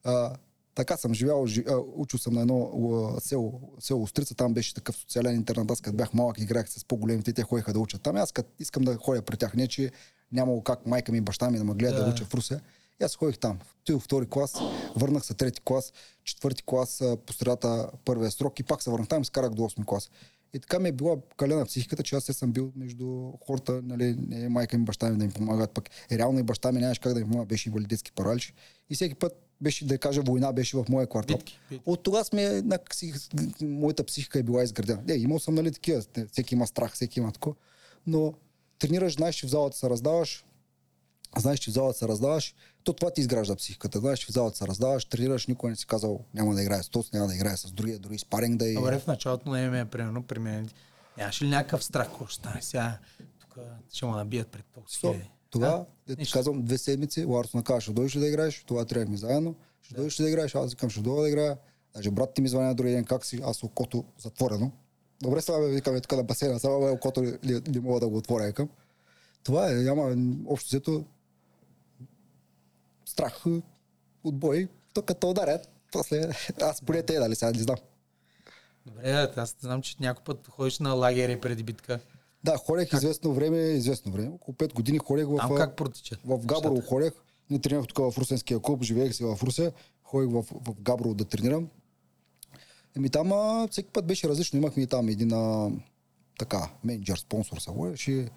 [0.05, 0.33] А,
[0.75, 2.71] така съм живял, жи, а, учил съм на едно
[3.17, 6.85] а, село, село Острица, там беше такъв социален интернет, аз като бях малък играх с
[6.85, 8.17] по-големите, те ходиха да учат там.
[8.17, 9.91] Аз като искам да ходя при тях, не че
[10.33, 12.61] нямало как майка ми и баща ми да ме гледат да, да уча в Русе.
[13.01, 13.59] И аз ходих там.
[13.85, 14.55] Той втори клас,
[14.97, 15.93] върнах се трети клас,
[16.25, 19.85] четвърти клас по средата първия срок и пак се върнах там и скарах до 8
[19.85, 20.11] клас.
[20.55, 24.49] И така ми е била калена психиката, че аз съм бил между хората, нали, не
[24.49, 27.15] майка ми, баща ми да им помагат, пък е, реално и баща ми нямаше как
[27.15, 28.55] да им помага, беше инвалидетски паралич.
[28.91, 31.37] И всеки път беше, да кажа, война беше в моя квартал.
[31.37, 31.83] Битки, битки.
[31.87, 33.15] От тогава сме, някакси,
[33.63, 35.03] моята психика е била изградена.
[35.07, 37.57] Не, имал съм, нали, такива, всеки има страх, всеки има такова,
[38.07, 38.35] но
[38.79, 40.45] тренираш, знаеш, че в залата се раздаваш,
[41.39, 42.55] знаеш, че в залата се раздаваш,
[42.85, 43.99] то това ти изгражда психиката.
[43.99, 47.11] Знаеш, в залата се раздаваш, тренираш, никой не си казал, няма да играе с този,
[47.13, 48.75] няма да играе с другия, дори спаринг да е.
[48.75, 50.69] Добре, в началото на ММА, примерно, при мен,
[51.19, 52.99] нямаше ли някакъв страх, какво ще стане сега?
[53.41, 53.59] Тук
[53.93, 55.21] ще му набият пред толкова
[55.51, 59.17] Това, да ти казвам, две седмици, Ларсон казва, ще дойдеш да играеш, това трябва ми
[59.17, 59.97] заедно, ще да.
[59.97, 61.57] дойдеш да играеш, аз викам, ще дойда да играя.
[61.95, 64.73] Даже брат ти ми звъня другия ден, как си, аз окото затворено.
[65.23, 68.17] Добре, сега ме викаме тук на басейна, сега окото ли, ли, ли, мога да го
[68.17, 68.69] отворя, към.
[69.45, 70.17] Това е, няма
[70.47, 71.05] общо взето
[73.05, 73.45] страх
[74.25, 76.31] от бой, то като ударят, после
[76.63, 77.77] аз поне те дали сега, не знам.
[78.87, 82.01] Добре, аз знам, че някой път ходиш на лагери преди битка.
[82.45, 82.99] Да, ходех как?
[82.99, 84.29] известно време, известно време.
[84.29, 85.37] Около 5 години ходех в...
[85.37, 86.19] Там как протичат?
[86.25, 87.13] В Габрово ходех.
[87.51, 89.73] Не тренирах тук в Русенския клуб, живеех си в Русе.
[90.03, 91.69] Ходех в, в Габрово да тренирам.
[92.97, 94.59] Еми там а, всеки път беше различно.
[94.59, 95.71] Имахме и там един а,
[96.39, 98.29] така, менеджер, спонсор се водеше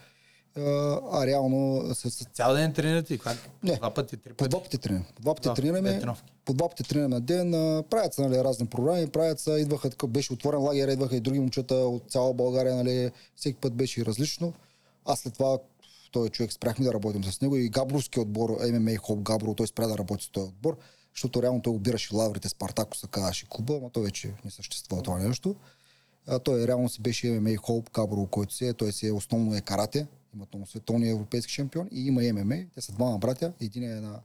[1.12, 1.84] а реално...
[1.96, 2.26] С...
[2.34, 3.18] Цял ден тренирате?
[3.18, 3.38] Как?
[3.64, 4.38] Не, два пъти, три пъти?
[4.38, 5.06] По два пъти тренираме.
[5.16, 6.02] По два пъти тренираме.
[6.46, 7.52] По два пъти тренираме на ден.
[7.90, 11.40] Правят се нали, разни програми, правят се, идваха така, беше отворен лагер, идваха и други
[11.40, 14.54] момчета от цяла България, нали, всеки път беше различно.
[15.06, 15.58] Аз след това
[16.12, 19.88] той човек спряхме да работим с него и Габровски отбор, ММА Хоп Габро, той спря
[19.88, 20.78] да работи с този отбор,
[21.16, 25.20] защото реално той обираше лаврите Спартако, се казваше клуба, но той вече не съществува това
[25.20, 25.56] нещо.
[26.28, 29.56] А, той реално си беше ММА Хоп Габро, който си е, той си е основно
[29.56, 32.66] е карате, имат световни европейски шампион и има ММА.
[32.76, 33.54] Те са двама братя.
[33.60, 34.20] Един е на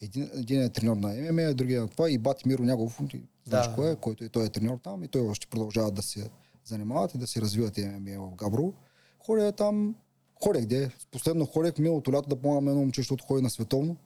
[0.00, 3.00] един, един е треньор на ММА, другия е на това и Бати Миро Нягов,
[3.44, 3.74] знаеш да.
[3.74, 6.30] кой е, който и той е треньор там и той още продължава да се
[6.64, 8.72] занимават и да се развиват ММА в Габро.
[9.18, 9.94] Ходя там,
[10.42, 10.90] ходех де.
[11.10, 13.96] Последно ходех миналото лято да помагам едно момче, защото ходи на световно.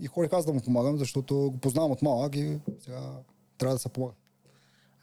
[0.00, 3.12] И ходех аз да му помагам, защото го познавам от малък и сега
[3.58, 4.12] трябва да се помага.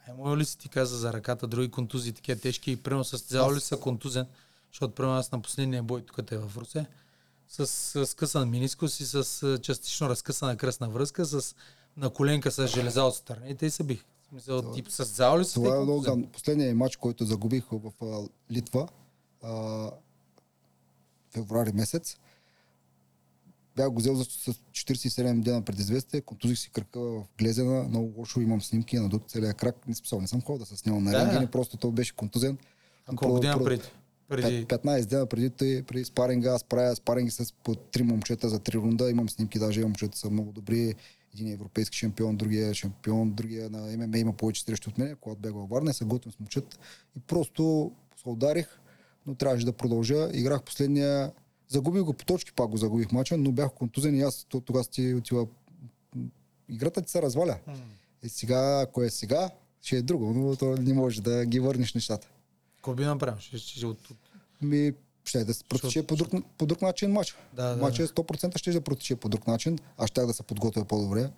[0.08, 3.54] А може ли си ти каза за ръката, други контузии, такива тежки и прено състезавал
[3.54, 4.26] ли са контузен?
[4.78, 6.86] Защото при нас на последния бой, тук е в Русе,
[7.48, 9.24] с, с скъсан минискус и с
[9.62, 11.54] частично разкъсана кръстна връзка, с
[11.96, 14.04] на коленка с железа от страните и се бих.
[14.22, 16.26] В Смисъл, Това- тип с зал ли са Това е гадно.
[16.26, 18.88] Последният матч, който загубих в а, Литва,
[19.42, 19.90] а,
[21.30, 22.16] февруари месец,
[23.76, 28.40] бях го взел за, с 47 дена предизвестие, контузих си кръка в глезена, много лошо
[28.40, 31.18] имам снимки, надут целия крак, не, смисъл, не съм ходил да се снимам на Да.
[31.18, 32.58] рентгени, просто той беше контузен.
[33.06, 33.82] А колко про- преди?
[34.28, 34.66] Преди...
[34.66, 38.58] Пет- 15 дена преди, той, преди спаринга, аз правя спаринги с по три момчета за
[38.58, 39.10] три рунда.
[39.10, 40.94] Имам снимки, даже момчета са много добри.
[41.34, 45.16] Един е европейски шампион, другия е шампион, другия на ММА има повече срещу от мен,
[45.20, 46.76] когато бях във Варна, и се готвим с момчета.
[47.16, 48.78] И просто се ударих,
[49.26, 50.28] но трябваше да продължа.
[50.32, 51.32] Играх последния,
[51.68, 54.84] загубих го по точки, пак го загубих мача, но бях контузен и аз то- тогава
[54.84, 55.46] ти отива.
[56.68, 57.56] Играта ти се разваля.
[58.22, 59.50] И сега, ако е сега,
[59.82, 62.28] ще е друго, но то не може да ги върнеш нещата.
[62.88, 63.38] Какво би направил?
[63.40, 63.98] Ще, ще, ще, от.
[64.62, 64.92] Ми,
[65.24, 67.36] ще да се протече по друг, по друг начин матч.
[67.52, 69.78] Да, да, Матчът 100% ще да протече по друг начин.
[69.98, 71.30] Аз щях да се подготвя по-добре.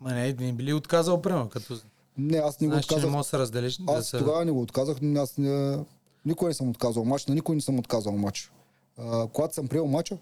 [0.00, 1.80] Ма не, не би ли отказал, примерно, като
[2.18, 3.10] Не, аз не го знаеш, че не отказах.
[3.12, 3.76] можеш да се разделиш?
[3.76, 4.18] да Аз се...
[4.18, 4.96] тогава не го отказах.
[5.02, 5.78] но Аз не,
[6.24, 7.26] никой не съм отказал матч.
[7.26, 8.52] На никой не съм отказал матч.
[8.98, 10.18] А, когато съм приел матча,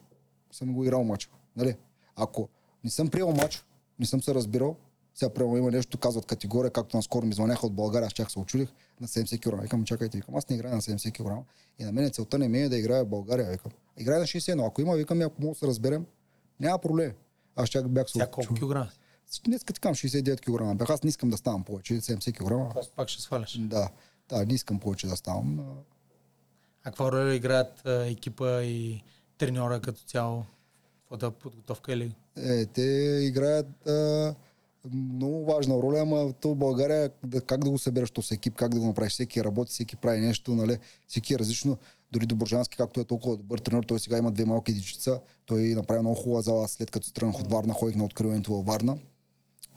[0.52, 1.28] съм го играл матча.
[1.56, 1.76] Нали?
[2.16, 2.48] Ако
[2.84, 3.64] не съм приел матч,
[3.98, 4.76] не съм се разбирал,
[5.14, 8.38] сега прямо има нещо, казват категория, както наскоро ми звъняха от България, аз чак се
[8.38, 8.68] очудих
[9.00, 9.62] на 70 кг.
[9.62, 11.46] Викам, чакайте, викам, аз не играя на 70 кг.
[11.78, 13.72] И на мен целта не ми е да играя в България, викам.
[13.96, 16.06] Играя на 60, но ако има, викам, ако мога да се разберем,
[16.60, 17.12] няма проблем.
[17.56, 18.90] Аз чак бях се колко килограма?
[19.44, 20.76] Днес като кам 69 кг.
[20.78, 22.78] Бях, аз не искам да ставам повече, 70 кг.
[22.78, 23.58] Аз пак ще сваляш.
[23.58, 23.88] Да,
[24.28, 25.60] да, не искам повече да ставам.
[25.60, 25.64] а,
[26.82, 29.02] каква роля играят а, екипа и
[29.38, 30.44] треньора като цяло?
[31.08, 32.14] Фото подготовка или?
[32.36, 32.82] Е, те
[33.22, 34.34] играят а,
[34.92, 37.10] много важна роля, ама то в България
[37.46, 39.12] как да го събереш този екип, как да го направиш.
[39.12, 40.78] Всеки работи, всеки прави нещо, нали?
[41.08, 41.78] всеки е различно.
[42.12, 45.20] Дори Доборжански, както е толкова добър тренер, той сега има две малки дечица.
[45.46, 48.98] Той направи много хубава зала, след като тръгнах от Варна, ходих на откриването във Варна.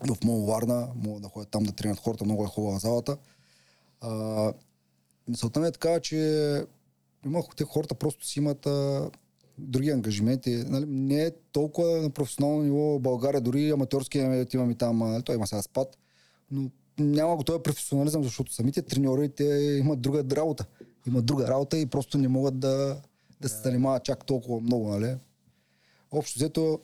[0.00, 3.16] В Мол Варна, мога да ходят там да тренират хората, много е хубава залата.
[4.00, 4.52] А,
[5.28, 6.16] мисълта ми е така, че
[7.26, 9.10] има, те хората просто си имат а,
[9.58, 10.64] други ангажименти.
[10.66, 14.18] Нали, не е толкова на професионално ниво България, дори аматьорски
[14.54, 15.98] имаме там, а, той има сега спад,
[16.50, 19.44] но няма го този професионализъм, защото самите треньори те
[19.80, 20.66] имат друга работа.
[21.06, 23.00] Имат друга работа и просто не могат да,
[23.40, 25.16] да се занимават чак толкова много, нали?
[26.10, 26.80] Общо взето,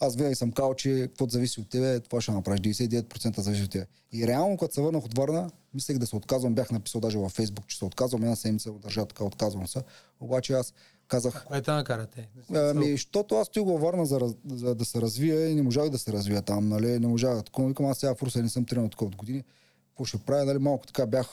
[0.00, 2.60] аз винаги съм казал, че каквото зависи от тебе, това ще направиш.
[2.60, 3.86] 99% зависи от тебе.
[4.12, 6.54] И реално, като се върнах от Варна, мислех да се отказвам.
[6.54, 8.22] Бях написал даже във Фейсбук, че се отказвам.
[8.22, 9.82] Една седмица го държа така, отказвам се.
[10.20, 10.74] Обаче аз
[11.08, 12.28] казах, Кое те накара те?
[12.54, 15.98] Ами, защото аз стоих във Варна за, за, да се развия и не можах да
[15.98, 16.98] се развия там, нали?
[16.98, 17.44] Не можах.
[17.44, 19.44] Такова викам, аз сега в Руса не съм тренирал такова от години.
[19.88, 20.58] Какво ще правя, нали?
[20.58, 21.28] Малко така бях.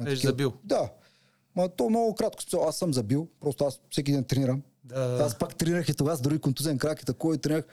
[0.00, 0.52] Беше такива- забил.
[0.64, 0.90] Да.
[1.56, 2.42] Ма то много кратко.
[2.42, 3.28] смисъл, Аз съм забил.
[3.40, 4.62] Просто аз всеки ден тренирам.
[4.84, 7.64] Да, Аз пак тренирах и тогава с дори контузен крак и такова и тренирах.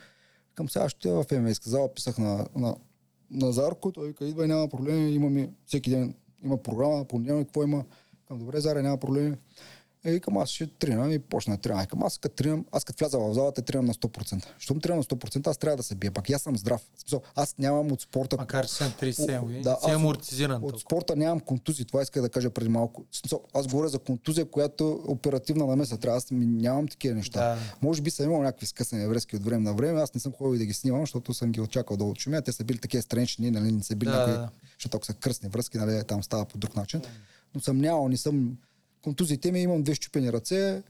[0.55, 2.75] Към сега ще в ММА зала, писах на, на,
[3.31, 7.63] на Зарко, той вика, идва и няма проблеми, имаме всеки ден, има програма, понеделник, какво
[7.63, 7.85] има.
[8.27, 9.35] Към добре, Заре, няма проблеми.
[10.05, 12.03] Е, викам, аз ще тренирам и почна да тренирам.
[12.03, 14.45] Аз като тренирам, аз като вляза в залата, тренирам на 100%.
[14.59, 16.11] Щом тренирам на 100%, аз трябва да се бия.
[16.11, 16.81] Пак и аз съм здрав.
[16.97, 20.55] Смисъл, аз нямам от спорта Макар че съм 37 години, Да, си амортизиран.
[20.55, 20.79] от толкова.
[20.79, 23.05] спорта нямам контузии, това исках да кажа преди малко.
[23.11, 25.97] Смисъл, Аз говоря за контузия, която е оперативна намеса.
[25.97, 27.39] Трябва, аз ми нямам такива неща.
[27.39, 27.57] Да.
[27.81, 30.01] Може би съм имал някакви скъсани връзки от време на време.
[30.01, 32.41] Аз не съм ходил и да ги снимам, защото съм ги очаквал да отшумя.
[32.41, 34.49] Те са били такива странични, нали, не са били Да, някакви, да.
[34.79, 37.01] защото са кръстни връзки, нали, там става по друг начин.
[37.55, 38.57] Но съм нямал, не съм...
[39.01, 40.83] Контузиите ми имам две щупени ръце,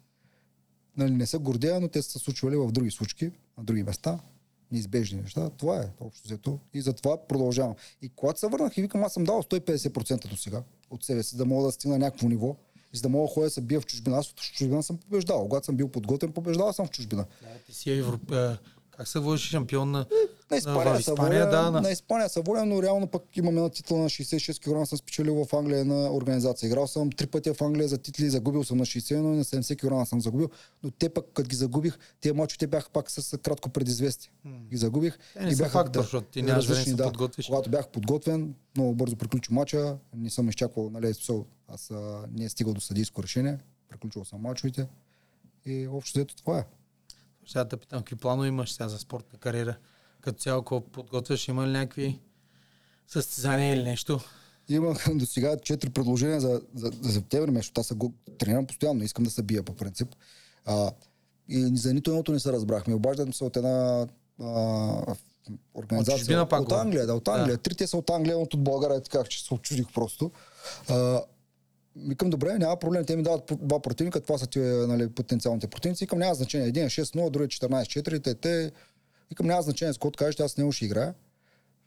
[0.97, 4.19] нали, не са гордея, но те са случвали в други случки, на други места.
[4.71, 5.49] Неизбежни неща.
[5.49, 6.59] Това е общо взето.
[6.73, 7.75] И затова продължавам.
[8.01, 11.37] И когато се върнах и викам, аз съм дал 150% до сега от себе си,
[11.37, 12.55] да мога да стигна някакво ниво.
[12.93, 14.17] И за да мога да ходя се бия в чужбина.
[14.17, 15.43] Аз в чужбина съм побеждал.
[15.43, 17.25] Когато съм бил подготвен, побеждал съм в чужбина.
[17.41, 18.31] Да, ти си Европ...
[18.31, 18.57] а,
[18.91, 20.05] Как се водиш шампион на...
[20.51, 23.23] На Испания, в са Испания, воден, да, на- на Испания са воден, но реално пък
[23.33, 26.67] имам една титла на 66 кг, съм спечелил в Англия на организация.
[26.67, 29.43] Играл съм три пъти в Англия за титли, загубил съм на 60, но и на
[29.43, 30.49] 70 кг съм загубил.
[30.83, 34.31] Но те пък, като ги загубих, тези мачове бяха пак с кратко предизвестие.
[34.45, 35.17] Ги загубих.
[35.33, 37.45] Те не и бяха, фактор, защото ти нямаш време да се подготвиш.
[37.45, 41.13] Когато бях подготвен, много бързо приключи мача, не съм изчаквал, нали,
[41.67, 41.95] аз а,
[42.31, 43.57] не е стигал до съдийско решение,
[43.89, 44.87] приключил съм мачовете
[45.65, 46.65] и общо взето това е.
[47.47, 49.77] Сега да питам, какви планове имаш сега за спортна кариера?
[50.21, 52.19] Като цяло, ако подготвяш, има ли някакви
[53.07, 54.19] състезания или нещо?
[54.69, 59.03] Имах до сега четири предложения за, за, за септември, защото аз се го тренирам постоянно,
[59.03, 60.15] искам да се бия по принцип.
[60.65, 60.91] А,
[61.49, 62.93] и за нито едното не се разбрахме.
[62.93, 64.07] Обаждам се от една
[64.41, 65.15] а,
[65.73, 66.15] организация.
[66.15, 67.57] От чужбина пак от Англия, да, от Англия.
[67.57, 67.61] Да.
[67.61, 70.31] Трите са от Англия, едното от България, така че се очудих просто.
[70.89, 71.21] А,
[71.95, 76.03] Викам, добре, няма проблем, те ми дават два противника, това са ти нали, потенциалните противници.
[76.03, 76.67] Викам, няма значение.
[76.67, 78.71] Един е 6-0, другия е 14-4, те, те...
[79.29, 81.13] Викам, няма значение с кой кажеш, аз с него ще играя.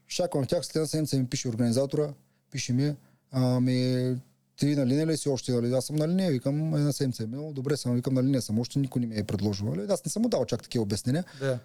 [0.08, 2.14] Чакам тях, след една седмица ми пише организатора,
[2.50, 2.96] пише ми,
[3.30, 4.16] ами,
[4.56, 5.52] ти на линия ли си още?
[5.52, 5.72] Нали?
[5.72, 8.58] Аз съм на линия, викам, една седмица е минало, добре съм, викам на линия съм,
[8.58, 9.66] още никой не ми е предложил.
[9.66, 9.86] Нали?
[9.92, 11.24] Аз не съм му дал чак такива обяснения.
[11.40, 11.58] Да.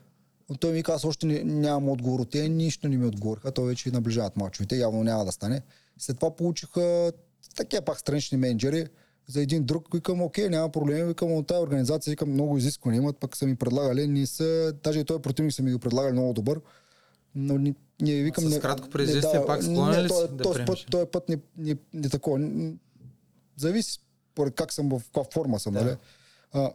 [0.50, 3.68] Но той ми каза, още не, нямам отговор от те, нищо не ми отговориха, той
[3.68, 5.62] вече наближават мачовете, явно няма да стане.
[5.98, 7.12] След това получиха
[7.56, 8.88] такива пак странични менеджери,
[9.28, 13.18] за един друг, викам, окей, няма проблем, викам, от тази организация, викам, много изисквания имат,
[13.18, 16.34] пък са ми предлагали, не са, даже и този противник са ми го предлагали много
[16.34, 16.62] добър,
[17.36, 18.44] но ни, ние викам...
[18.44, 22.10] с не- кратко предизвестие пак склонен ли да този път, този път не, не, не
[22.10, 22.40] такова.
[23.58, 24.00] Зависи
[24.56, 25.84] как съм, в каква форма съм, Да.
[25.84, 25.96] нали?
[26.54, 26.72] А,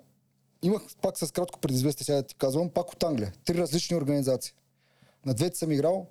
[0.62, 3.33] имах пак с кратко предизвестие, сега да ти казвам, пак от Англия.
[3.45, 4.53] Три различни организации.
[5.27, 6.07] На двете съм играл,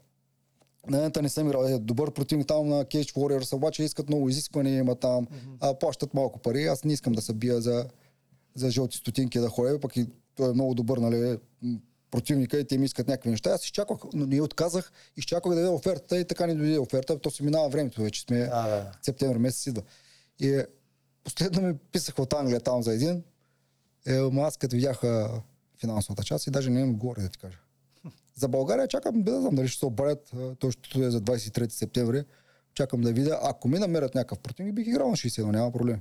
[0.90, 1.66] на не съм играл.
[1.66, 5.28] Е, добър противник там на Cage Warriors, обаче искат много изисквания, има там,
[5.60, 6.66] а плащат малко пари.
[6.66, 7.86] Аз не искам да се бия за,
[8.56, 11.38] за жълти стотинки да ходя, пък и той е много добър, нали,
[12.12, 13.50] противника и те ми искат някакви неща.
[13.50, 17.20] Аз изчаквах, но не отказах, изчаквах да даде офертата и така не дойде оферта.
[17.20, 18.92] То се минава времето, вече сме Да, да.
[19.02, 19.82] септември месец идва.
[20.40, 20.66] И е,
[21.24, 23.24] последно ми писах от Англия там за един.
[24.08, 25.42] Е, аз като видях а,
[25.80, 27.58] финансовата част и даже не имам горе да ти кажа.
[28.36, 30.32] За България чакам да знам дали ще се обадят.
[30.36, 32.24] а, То ще е за 23 септември.
[32.74, 33.40] Чакам да видя.
[33.44, 36.00] Ако ми намерят някакъв противник, бих играл на 60, но няма проблем.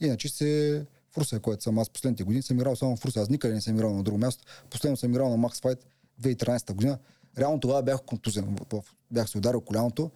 [0.00, 3.20] Иначе се в Русе, който съм аз последните години, съм играл само в Русе.
[3.20, 4.44] Аз никъде не съм играл на друго място.
[4.70, 5.80] Последно съм играл на Max Fight
[6.22, 6.98] 2013 година.
[7.38, 8.56] Реално тогава бях контузен.
[9.10, 10.10] Бях се ударил коляното.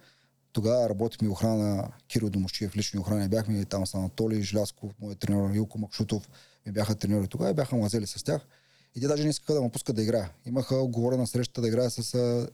[0.53, 3.27] Тогава работихме охрана на Кирил Домощиев, лични охрани.
[3.27, 6.29] Бяхме там с Анатолий Желязков, моят тренер Илко Макшутов.
[6.65, 8.47] Ми бяха треньори тогава и бяха мазели с тях.
[8.95, 10.29] И те даже не искаха да ме пускат да играя.
[10.45, 12.47] Имаха оговорена среща да играя с а,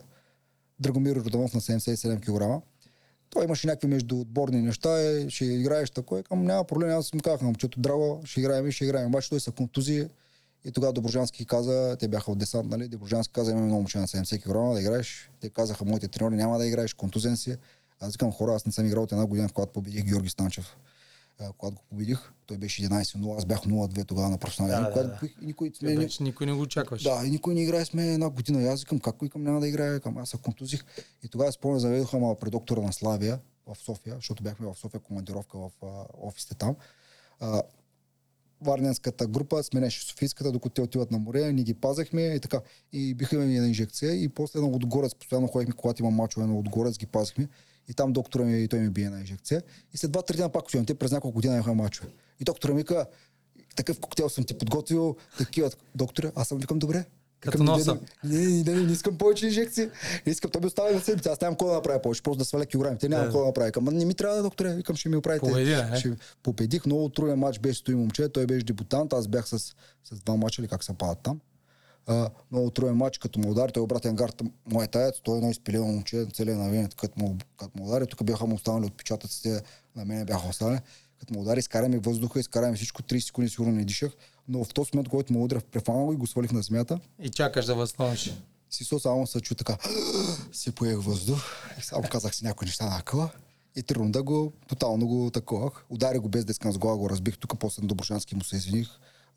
[0.80, 2.66] Драгомир Родонов на 77 кг.
[3.30, 6.24] Той имаше някакви междуотборни неща, е, ще играеш такова.
[6.24, 9.08] Към няма проблем, аз му казах на момчето, драго, ще играем и ще играем.
[9.08, 10.08] Обаче той са контузии.
[10.66, 12.88] И тогава Доброжански каза, те бяха от десант, нали?
[12.88, 15.32] Доброжански каза, имаме много момче на 70 кг да играеш.
[15.42, 17.56] Те казаха, моите треньори няма да играеш, контузен си.
[18.00, 20.78] Аз викам, хора, аз не съм играл от една година, в когато победих Георги Станчев.
[21.58, 24.84] Когато го победих, той беше 11-0, аз бях 0-2 тогава на професионален.
[24.84, 25.20] Да, Да, да, да, да.
[25.22, 25.28] да.
[25.42, 27.04] И никой, Е, Вече никой не го очакваш.
[27.04, 28.62] да, и никой не играе с мен една година.
[28.64, 30.84] И аз викам, как викам, няма да играя, викам, аз се контузих.
[31.24, 35.00] И тогава спомня, заведоха ма при доктора на Славия в София, защото бяхме в София
[35.00, 36.76] командировка в а, офисите там.
[37.40, 37.62] А,
[38.62, 42.62] Варненската група сменеше Софийската, докато те отиват на море, ние ги пазахме и така.
[42.94, 46.60] И биха ми една инжекция и после на Отгорец, постоянно ходихме, когато има мачове на
[46.60, 47.48] Отгорец, ги пазахме.
[47.90, 49.64] И там доктора ми, той ми бие една инжекция.
[49.94, 50.86] И след 2-3 дена пак отивам.
[50.86, 52.10] Те през няколко години имаха мачове.
[52.40, 53.06] И доктора ми каза,
[53.76, 55.72] такъв коктейл съм ти подготвил, такива.
[55.96, 57.06] Доктора, аз съм викам, добре.
[57.40, 57.98] Като носа.
[58.24, 59.86] Не, не, не, не, не искам повече инжекции.
[60.26, 61.32] Не искам, той ми оставя на седмица.
[61.32, 62.98] Аз нямам какво да направя повече, просто да сваля килограми.
[62.98, 63.28] Те нямам Да.
[63.28, 63.72] какво да направя.
[63.78, 64.76] Ама не ми трябва, докторе.
[64.76, 65.48] Викам, ще ми оправите.
[65.48, 65.76] Победи?
[66.00, 66.86] Ще победих.
[66.86, 68.30] Много труден матч беше стои момче.
[68.30, 69.14] Той беше дебутант.
[69.14, 69.60] Аз бях с,
[70.04, 71.40] с два мача или как се падат там.
[72.08, 75.38] А, много труден матч, като му удари, той е обратен гард, моят аец, той е
[75.38, 78.86] едно изпилено момче, целия на вената, като му, като му удари, тук бяха му останали
[78.86, 79.62] отпечатъците,
[79.96, 80.80] на мене бяха останали.
[81.20, 84.12] Като му удари, изкара ми въздуха, изкара ми всичко, 30 секунди сигурно не дишах,
[84.48, 87.30] но в този момент, който му удря, префана го и го свалих на земята, И
[87.30, 88.34] чакаш да възстановиш.
[88.70, 89.78] си со само се чу така,
[90.52, 91.44] си поех въздух,
[91.82, 93.30] само казах си някои неща на акъла.
[93.76, 95.86] И три рунда го, тотално го таковах.
[95.90, 98.56] Удари го без да искам с глава, го разбих тук, после на Доброшански му се
[98.56, 98.90] извиних,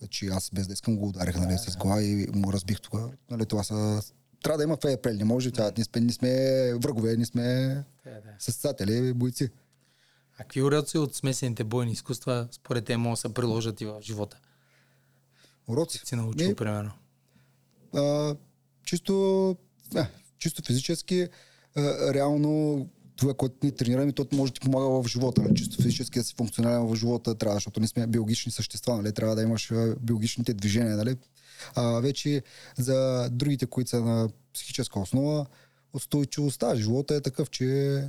[0.08, 2.94] че аз без да искам го ударих нали, с глава и му разбих тук.
[3.30, 4.02] Нали, това са...
[4.42, 6.30] Трябва да има фейерплей, не може, тя, ние, сме, ние сме
[6.74, 7.42] врагове, ние сме
[8.04, 8.20] Да, да.
[8.38, 9.48] състезатели, бойци.
[10.38, 14.00] А какви уроци от смесените бойни изкуства според те могат да се приложат и в
[14.02, 14.38] живота?
[15.68, 16.00] Уроци.
[16.04, 16.90] Си научил, Ми, примерно.
[17.94, 18.36] а,
[18.84, 19.56] чисто,
[19.94, 20.06] а,
[20.38, 21.28] чисто физически,
[21.76, 25.42] а, реално това, което ни тренираме, то може да ти помага в живота.
[25.42, 25.54] Нали?
[25.54, 29.12] Чисто физически да си функционален в живота трябва, защото ние сме биологични същества, нали?
[29.12, 30.96] трябва да имаш биологичните движения.
[30.96, 31.16] Нали?
[31.74, 32.42] А, вече
[32.78, 35.46] за другите, които са на психическа основа,
[35.94, 36.76] устойчивостта.
[36.76, 38.08] Живота е такъв, че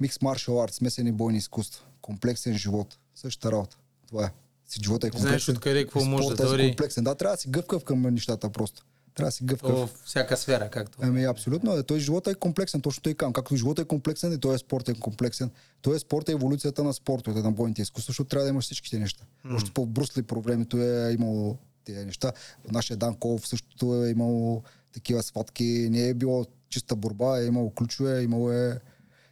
[0.00, 3.76] микс маршал арт, смесени бойни изкуства, комплексен живот, същата работа.
[4.08, 4.30] Това е.
[4.68, 5.28] Си живота е комплексен.
[5.28, 7.04] Знаеш откъде какво може да е дойде комплексен.
[7.04, 8.84] Да, трябва да си гъвкав към нещата просто.
[9.14, 9.78] Трябва да си гъвкав.
[9.78, 10.98] в всяка сфера, както.
[11.02, 11.76] Ами абсолютно.
[11.76, 11.82] е.
[11.82, 13.32] Той живота е комплексен, точно той казвам.
[13.32, 15.50] Както живота е комплексен, и той е спортен комплексен.
[15.82, 18.98] Той е спорт е еволюцията на спортовете, на бойните изкуства, защото трябва да имаш всичките
[18.98, 19.24] неща.
[19.46, 19.54] Mm.
[19.56, 22.32] Още по Брусли по времето е имало тези неща.
[22.68, 25.88] В нашия Дан Колов също е имало такива сватки.
[25.90, 28.80] Не е било чиста борба, е имало ключове, имало е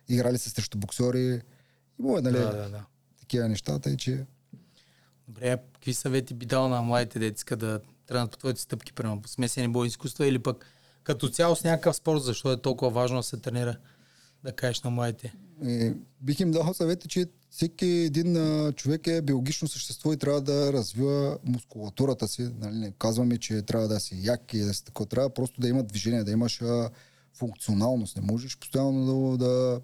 [0.08, 1.40] играли се срещу боксери.
[2.00, 2.84] Имало е, нали, Да, да, да.
[3.20, 4.26] такива неща, тъй че
[5.28, 9.68] Добре, какви съвети би дал на младите деца да тръгнат по твоите стъпки, примерно смесени
[9.68, 10.66] бойни изкуства или пък
[11.04, 13.76] като цяло с някакъв спорт, защо е толкова важно да се тренира,
[14.44, 15.34] да кажеш на младите?
[15.66, 20.40] Е, бих им дал съвета, че всеки един а, човек е биологично същество и трябва
[20.40, 22.50] да развива мускулатурата си.
[22.60, 25.06] Нали, не казваме, че трябва да си як и да си такова.
[25.08, 26.90] Трябва просто да има движение, да имаш а,
[27.34, 28.16] функционалност.
[28.16, 29.80] Не можеш постоянно да, да,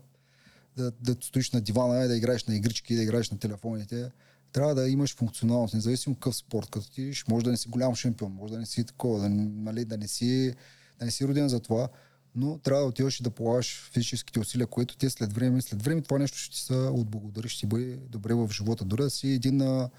[0.77, 4.11] да, да стоиш на дивана да играеш на игрички, да играеш на телефоните.
[4.55, 6.71] Трябва да имаш функционалност, независимо какъв спорт.
[6.71, 9.85] Като ти може да не си голям шампион, може да не си такова, да, нали,
[9.85, 10.55] да, не, си,
[10.99, 11.89] да не си роден за това
[12.37, 16.01] но трябва да отиваш и да полагаш физическите усилия, които ти след време, след време
[16.01, 18.85] това нещо ще ти се отблагодари, ще ти бъде добре в живота.
[18.85, 19.91] Дори да си един а,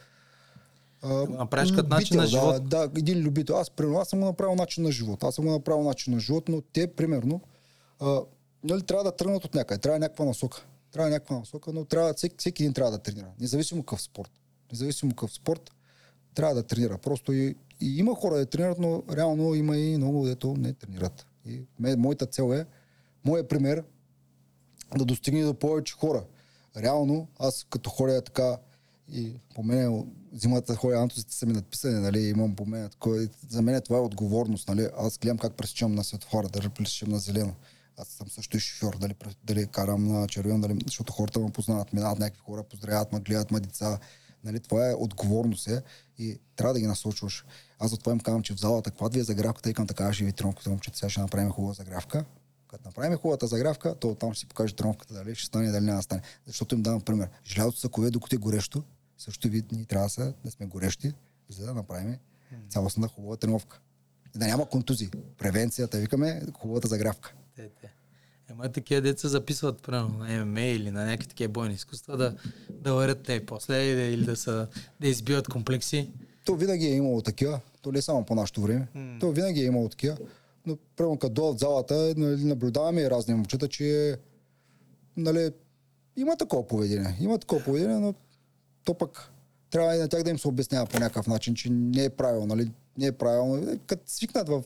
[1.29, 2.69] направиш като начин на живот.
[2.69, 3.57] Да, да, един любител.
[3.57, 5.23] Аз, примерно, аз съм го направил начин на живот.
[5.23, 7.41] Аз съм го направил начин на живот, но те, примерно,
[7.99, 8.21] а,
[8.63, 9.81] нали, трябва да тръгнат от някъде.
[9.81, 10.65] Трябва някаква насока.
[10.91, 13.27] Трябва някаква насока, но трябва, всеки, всеки един трябва да тренира.
[13.39, 14.31] Независимо какъв спорт.
[14.75, 15.71] Независимо какъв спорт,
[16.33, 16.97] трябва да тренира.
[16.97, 21.25] Просто и, и има хора да тренират, но реално има и много, дето не тренират.
[21.45, 22.65] И моята цел е,
[23.25, 23.83] моя пример,
[24.97, 26.23] да достигне до повече хора.
[26.77, 28.57] Реално, аз като ходя така
[29.11, 33.27] и по мен зимата ходя антозите са ми надписани, нали, имам по мен такова.
[33.49, 34.87] За мен това е отговорност, нали.
[34.97, 37.53] Аз гледам как пресичам на светофора, дали пресичам на зелено.
[37.97, 41.93] Аз съм също и шофьор, дали, дали карам на червено, дали, защото хората ме познават,
[41.93, 43.99] минават някакви хора, поздравяват ме, гледат ме деца.
[44.45, 45.81] Нали, това е отговорност е
[46.17, 47.45] и трябва да ги насочваш.
[47.79, 50.69] Аз затова им казвам, че в залата, каква ви е загравката, към така живи тренировката,
[50.69, 52.25] момчета, сега ще направим хубава загравка.
[52.67, 55.97] Като направим хубавата загравка, то оттам ще си покаже тренировката дали ще стане, дали няма
[55.97, 56.21] да стане.
[56.47, 57.29] Защото им давам пример.
[57.45, 58.83] Желязото се кове, докато е горещо.
[59.17, 61.13] Също ви ни трябва да, да сме горещи,
[61.49, 62.17] за да направим
[62.69, 63.79] цялостна хубава тренировка.
[64.35, 65.09] Да няма контузии.
[65.37, 67.33] Превенцията, викаме, хубавата загравка.
[68.55, 72.35] Ема такива деца записват, примерно, на ММА или на някакви такива бойни изкуства, да,
[72.69, 74.67] да варят те после или да, са,
[74.99, 76.09] да избиват комплекси.
[76.45, 78.87] То винаги е имало такива, то не е само по нашето време.
[78.95, 79.19] Mm.
[79.19, 80.17] То винаги е имало такива.
[80.65, 84.17] Но, прямо като дойдат в залата, нали, наблюдаваме и разни момчета, че
[85.17, 85.51] нали,
[86.17, 87.17] има такова поведение.
[87.19, 88.13] Има такова поведение, но
[88.85, 89.31] то пък
[89.71, 92.55] трябва и на тях да им се обяснява по някакъв начин, че не е правилно.
[92.55, 92.71] Нали?
[92.97, 93.79] Не е правилно.
[93.87, 94.63] Като свикнат в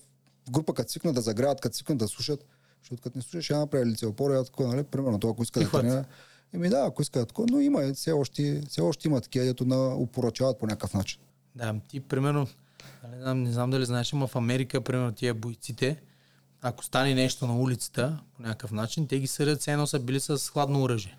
[0.51, 2.45] група, като свикнат да загряват, като свикнат да слушат,
[2.81, 4.83] защото като не слушаш, ще направи лице опора, такова, нали?
[4.83, 6.05] Примерно, това, ако иска да тренира.
[6.53, 9.95] Еми да, ако иска такова, но има, все още, все още има такива, дето на
[9.95, 11.19] упоръчават по някакъв начин.
[11.55, 12.47] Да, ти примерно,
[13.03, 16.01] не нали, знам, не знам дали знаеш, но в Америка, примерно, тия бойците,
[16.61, 20.19] ако стане нещо на улицата по някакъв начин, те ги съдят, все едно са били
[20.19, 21.17] с хладно оръжие.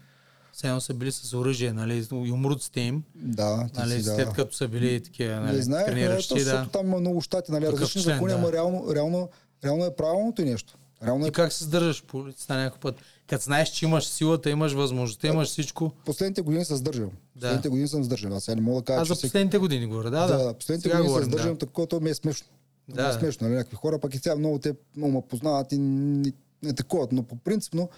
[0.52, 3.02] Все едно са били с оръжие, нали, и умруците им.
[3.14, 4.32] Да, нали, си, след да.
[4.32, 6.44] като са били такива, нали, не знаех, трениращи.
[6.44, 6.68] Да.
[6.72, 8.38] Там има много щати, нали, различни член, закони, да.
[8.38, 9.28] ама реално, реално,
[9.64, 10.78] реално е правилното и нещо.
[11.04, 11.32] Реално Ти е...
[11.32, 12.94] как се сдържаш по улицата някой път?
[13.26, 15.92] Като знаеш, че имаш силата, имаш възможността, имаш всичко.
[16.04, 17.10] Последните години съм сдържал.
[17.34, 18.34] Последните години съм сдържал.
[18.34, 19.00] Аз сега не мога да кажа.
[19.00, 19.60] Аз за последните всеки...
[19.60, 20.26] години говоря, да.
[20.26, 20.54] Да, да.
[20.54, 21.58] последните сега години съм сдържал, да.
[21.58, 22.46] такова ми е смешно.
[22.88, 23.02] Да.
[23.02, 23.56] Ми е смешно, нали?
[23.56, 26.32] Някакви хора, пък и сега много те много ме познават и не,
[26.62, 27.88] не такова, но по принципно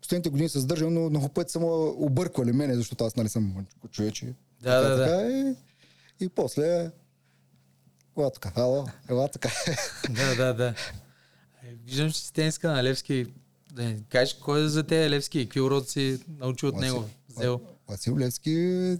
[0.00, 1.62] последните години съм сдържал, но много пъти съм
[1.96, 4.26] обърквали мене, защото аз нали съм човече.
[4.62, 5.32] Да, така, да, така, да.
[5.32, 5.56] И,
[6.20, 6.90] и после
[8.18, 8.52] Ела така,
[9.10, 9.48] ела така.
[10.10, 10.74] да, да, да.
[11.84, 13.26] Виждам, че си тениска на Левски.
[13.72, 17.04] Да ни кажеш кой е за те Левски какви урод си научи от Васил, него?
[17.28, 17.60] Взел.
[17.88, 18.96] Васил Левски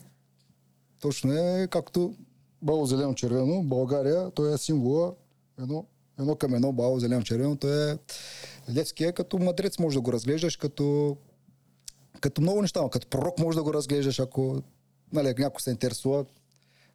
[1.00, 2.14] точно е както
[2.62, 5.14] бало зелено червено, България, той е символа
[5.60, 5.86] едно,
[6.18, 7.98] едно към едно бало зелено червено, той е
[8.74, 11.16] Левски е като мадрец може да го разглеждаш, като,
[12.20, 14.62] като много неща, като пророк може да го разглеждаш, ако
[15.12, 16.24] нали, някой се интересува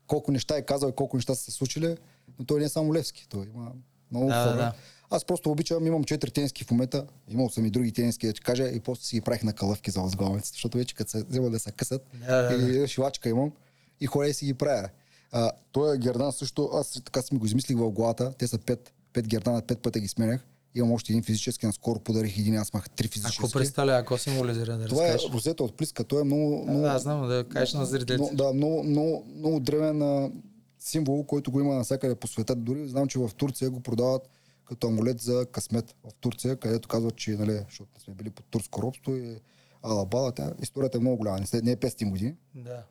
[0.08, 1.98] колко неща е казал и колко неща са се случили,
[2.40, 3.72] но той не е само Левски, той има
[4.12, 4.56] много да, хора.
[4.56, 4.74] Да.
[5.14, 8.42] Аз просто обичам, имам четири тениски в момента, имал съм и други тениски, да ти
[8.42, 11.50] кажа, и после си ги правих на калъвки за възглавницата, защото вече като се взема
[11.50, 13.52] да се късат, да, да, и шивачка имам,
[14.00, 14.90] и хора и си ги правя.
[15.32, 18.58] А, той е гердан също, аз така си ми го измислих в главата, те са
[18.58, 20.46] пет, пет гердана, пет пъти ги сменях.
[20.76, 23.46] Имам още един физически, наскоро подарих един, аз мах три физически.
[23.46, 25.30] Ако представля, ако символизира да Това разкажеш?
[25.30, 26.64] е розета от плиска, той е много...
[26.64, 28.36] много да, знам, да кажеш на зрителите.
[28.36, 30.32] Да, много, много, много древен
[30.80, 32.56] символ, който го има навсякъде по света.
[32.56, 34.30] Дори знам, че в Турция го продават
[34.72, 38.82] като амулет за късмет в Турция, където казват, че, нали, защото сме били под турско
[38.82, 39.40] робство и
[39.84, 42.36] алабала, тя, историята е много голяма, не, не е 500 години.
[42.56, 42.84] Да.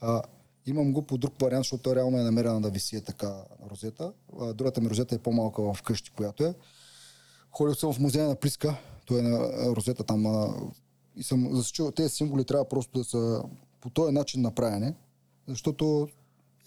[0.00, 0.22] А,
[0.66, 3.34] имам го по друг вариант, защото той реално е намерена да виси е така
[3.70, 4.12] розета.
[4.40, 6.54] А, другата ми розета е по-малка в къщи, която е.
[7.50, 8.76] Ходил съм в музея на Плиска,
[9.06, 9.38] той е на
[9.76, 10.26] розета там.
[10.26, 10.54] А,
[11.16, 13.42] и съм засичал, тези символи трябва просто да са
[13.80, 14.94] по този начин направени,
[15.48, 16.08] защото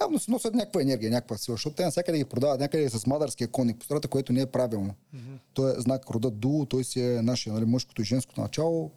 [0.02, 3.48] явно си носят някаква енергия, някаква сила, защото те навсякъде ги продават някъде с мадарския
[3.48, 4.96] коник по страната, което не е правилно.
[5.16, 5.38] Mm-hmm.
[5.54, 8.92] Той е знак рода Ду, той си е нашия нали, мъжкото и женското начало.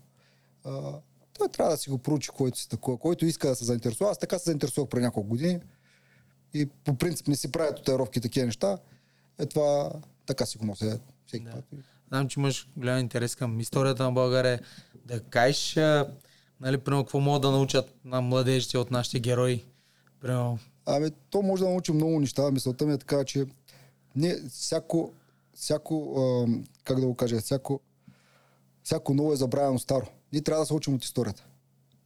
[0.64, 0.92] А,
[1.38, 4.10] той трябва да си го проучи, който си такова, който иска да се заинтересува.
[4.10, 5.60] Аз така се заинтересувах преди няколко години
[6.54, 8.78] и по принцип не си правят татуировки такива неща.
[9.38, 9.90] Е това
[10.26, 11.50] така си го нося всеки Да.
[11.50, 11.64] път.
[12.08, 14.60] Знам, че имаш голям интерес към историята на България.
[15.04, 15.76] Да кажеш,
[16.60, 19.64] Нали, примерно, какво могат да научат на младежите от нашите герои?
[20.20, 22.50] Примерно, Ами, то може да научи много неща.
[22.50, 23.46] Мисълта ми е така, че
[24.16, 25.12] не всяко,
[25.54, 26.46] всяко а,
[26.84, 27.80] как да го кажа, всяко,
[28.82, 30.06] всяко ново е забравено старо.
[30.32, 31.44] Ние трябва да се учим от историята.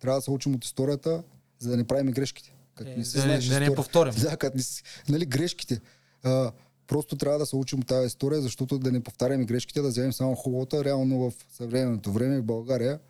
[0.00, 1.22] Трябва да се учим от историята,
[1.58, 2.54] за да не правим грешките.
[2.74, 4.14] Като Е, не си да не- знаеш да не история- повторим.
[4.20, 5.80] Да, като не си, нали, грешките.
[6.22, 6.52] А,
[6.86, 10.12] просто трябва да се учим от тази история, защото да не повтаряме грешките, да вземем
[10.12, 10.84] само хубавата.
[10.84, 13.00] Реално в съвременното време в България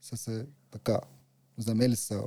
[0.00, 0.98] са се така
[1.58, 2.22] замели са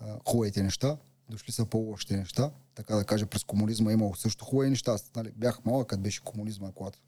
[0.00, 0.96] а, хубавите неща,
[1.28, 2.50] дошли са по-лошите неща.
[2.74, 4.96] Така да кажа, през комунизма е имало също хубави неща.
[5.16, 6.98] Нали, бях малък, като беше комунизма, когато.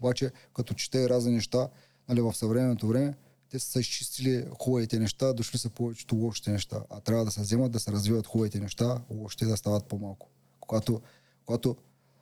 [0.00, 1.68] Обаче, като чете разни неща,
[2.08, 3.14] нали, в съвременното време,
[3.50, 6.80] те са изчистили хубавите неща, дошли са повечето лошите неща.
[6.90, 10.28] А трябва да се вземат, да се развиват хубавите неща, лошите да стават по-малко.
[10.60, 11.00] Когато,
[11.46, 11.76] когато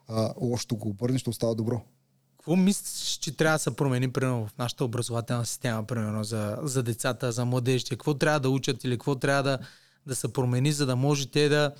[0.08, 1.82] а, лошото го обърнеш, ще остава добро.
[2.36, 6.82] какво мислиш, че трябва да се промени, примерно, в нашата образователна система, примерно, за, за
[6.82, 7.90] децата, за младежите?
[7.90, 9.58] Какво трябва да учат или какво трябва да,
[10.06, 11.74] да се промени, за да може те да,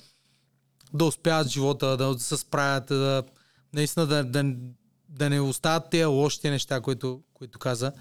[0.93, 3.23] да успяват живота, да се справят, да
[3.73, 4.55] наистина да, да,
[5.09, 7.91] да не остават тези лошите неща, които, които каза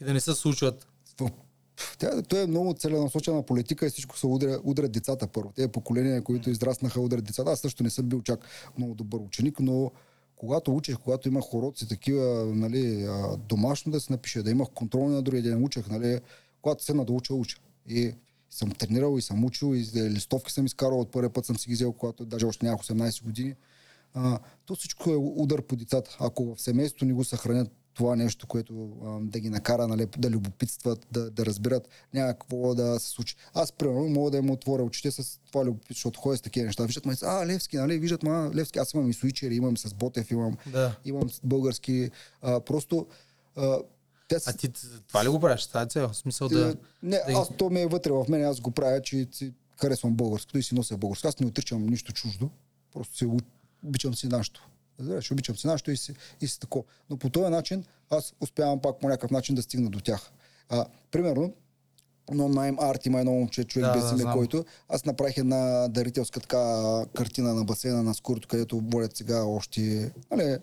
[0.00, 0.86] и да не се случват.
[1.98, 5.52] Тя, той е много целенасочена политика и всичко се удря, удрят децата първо.
[5.56, 7.50] Те поколения, които израснаха, удрят децата.
[7.50, 8.46] Аз също не съм бил чак
[8.78, 9.90] много добър ученик, но
[10.36, 13.08] когато учех, когато имах уроци такива, нали,
[13.48, 16.20] домашно да се напише, да имах контрол на другия ден, учех, нали,
[16.62, 17.58] когато седна да уча, уча.
[17.88, 18.14] И
[18.50, 21.74] съм тренирал и съм учил и листовки съм изкарал, от първия път съм си ги
[21.74, 23.54] взел, когато даже още нямах 18 години.
[24.14, 26.16] А, то всичко е удар по децата.
[26.20, 30.30] Ако в семейството ни го съхранят това нещо, което а, да ги накара нали, да
[30.30, 33.36] любопитстват, да, да разбират някакво да се случи.
[33.54, 36.84] Аз, примерно, мога да им отворя очите с това любопитство, защото ходя с такива неща.
[36.84, 40.30] Виждат ме, а, Левски, нали, виждат ма, Левски, аз имам и суичери, имам с Ботев,
[40.30, 40.96] имам, Да.
[41.04, 42.10] имам български.
[42.42, 43.06] А, просто
[43.56, 43.78] а,
[44.30, 44.70] те А са, ти
[45.08, 45.66] това ли го правиш?
[45.66, 46.14] Това е цел?
[46.14, 46.74] Смисъл да...
[47.02, 50.14] не, да- аз то ми е вътре в мен, аз го правя, че си харесвам
[50.14, 51.28] българското и си нося българско.
[51.28, 52.50] Аз не отричам нищо чуждо,
[52.92, 53.26] просто си
[53.84, 54.68] обичам си нашето.
[55.00, 56.84] Разбираш, обичам си нашето и си, и си тако.
[57.10, 60.30] Но по този начин аз успявам пак по някакъв начин да стигна до тях.
[60.68, 61.54] А, примерно,
[62.32, 64.34] но найм арт има едно момче, човек Да, без да, име, знам.
[64.34, 70.12] който аз направих една дарителска така картина на басейна на Скурито, където водят сега още
[70.30, 70.58] нали,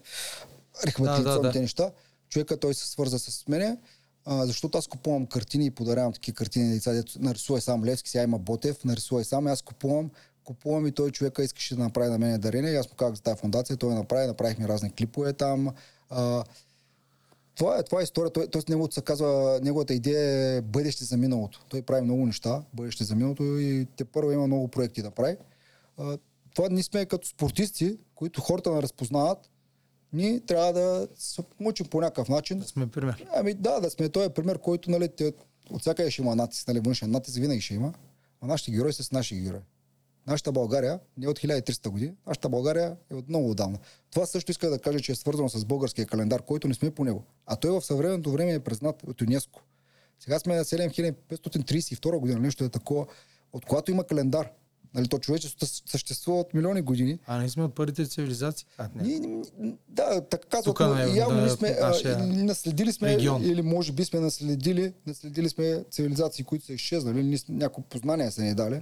[0.86, 1.60] рехабилитационните Да, да, да.
[1.62, 1.92] неща.
[2.30, 3.78] Човека той се свърза с мене,
[4.26, 8.10] а, защото аз купувам картини и подарявам такива картини на деца, дето нарисува сам Левски,
[8.10, 10.10] сега има Ботев, нарисува сам, аз купувам,
[10.44, 13.40] купувам и той човека искаше да направи на мен дарение, аз му казах за тази
[13.40, 15.74] фундация, той направи, направихме разни клипове там.
[16.10, 16.44] А,
[17.56, 18.32] това е, това е история.
[18.32, 21.66] Той, тоест неговото се казва, неговата идея е бъдеще за миналото.
[21.70, 25.38] Той прави много неща, бъдеще за миналото и те първо има много проекти да прави.
[25.98, 26.18] А,
[26.56, 29.50] това ние сме като спортисти, които хората не разпознават.
[30.18, 32.60] Ние трябва да се мъчим по някакъв начин.
[32.60, 33.26] Да сме пример.
[33.36, 35.34] Ами да, да сме този пример, който нали, те,
[35.70, 37.94] от всякъде ще има натиск, нали, външен натиск винаги ще има.
[38.42, 39.60] А нашите герои са с наши герои.
[40.28, 43.78] Нашата България не е от 1300 години, нашата България е от много отдавна.
[44.12, 47.04] Това също иска да кажа, че е свързано с българския календар, който не сме по
[47.04, 47.24] него.
[47.46, 49.62] А той в съвременното време е признат от ЮНЕСКО.
[50.20, 53.06] Сега сме на 7532 година, нещо е такова,
[53.54, 54.52] от когато има календар.
[54.94, 57.20] Нали, то човечеството съществува от милиони години.
[57.26, 58.68] А не сме от първите цивилизации?
[58.78, 59.04] А, не.
[59.04, 59.44] Ние,
[59.90, 63.44] да, така казват, Тука, но не, явно да, сме, нашия или наследили сме, регион.
[63.44, 68.42] или може би сме наследили, наследили сме цивилизации, които са изчезнали, или някакво познание са
[68.42, 68.82] ни дали.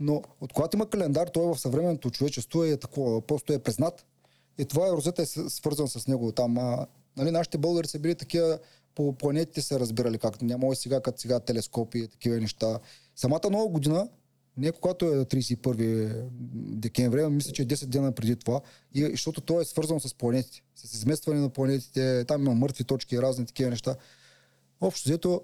[0.00, 4.06] Но от когато има календар, той в съвременното човечество е такова, просто е признат.
[4.58, 6.32] И това е розета е свързан с него.
[6.32, 6.86] Там, а,
[7.16, 8.58] нали, нашите българи са били такива,
[8.94, 10.42] по планетите са разбирали как.
[10.42, 12.78] Няма сега, като сега телескопи и такива неща.
[13.16, 14.08] Самата нова година,
[14.56, 18.60] не когато е 31 декември, а мисля, че е 10 дена преди това,
[18.94, 23.14] и, защото то е свързано с планетите, с изместване на планетите, там има мъртви точки
[23.14, 23.96] и разни такива неща.
[24.80, 25.42] Общо взето,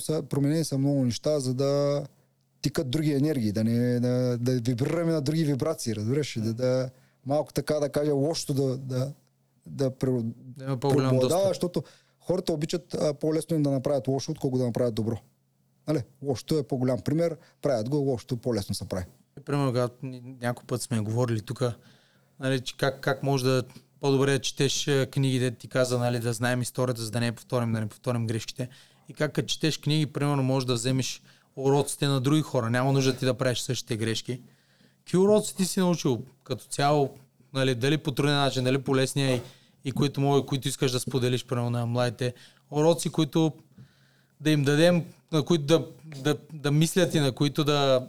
[0.00, 2.04] са, променени са много неща, за да
[2.62, 6.38] тикат други енергии, да, не, да, да вибрираме на други вибрации, разбираш?
[6.40, 6.90] Да, да,
[7.26, 9.12] малко така да кажа, лошото да, да,
[9.66, 9.90] да,
[10.56, 11.82] Да преобладава, защото
[12.20, 15.18] хората обичат а, по-лесно им да направят лошо, отколкото да направят добро.
[15.88, 16.02] Нали?
[16.22, 19.04] Лошото е по-голям пример, правят го, лошото по-лесно се прави.
[19.44, 19.94] Примерно, когато
[20.40, 21.62] някой път сме говорили тук,
[22.40, 23.62] нали, как, как може да
[24.00, 27.72] по-добре да четеш е, книгите, ти каза, нали, да знаем историята, за да не повторим,
[27.72, 28.68] да не повторим грешките.
[29.08, 31.22] И как като четеш книги, примерно, можеш да вземеш
[31.56, 32.70] уроците на други хора.
[32.70, 34.40] Няма нужда ти да правиш същите грешки.
[34.98, 37.14] Какви уроци ти си научил като цяло,
[37.54, 39.40] нали, дали по труден начин, дали по лесния и,
[39.84, 42.34] и които, мога, които искаш да споделиш, примерно, на младите.
[42.70, 43.52] Уроци, които
[44.40, 45.86] да им дадем, на които да,
[46.22, 48.08] да, да мислят и на които да,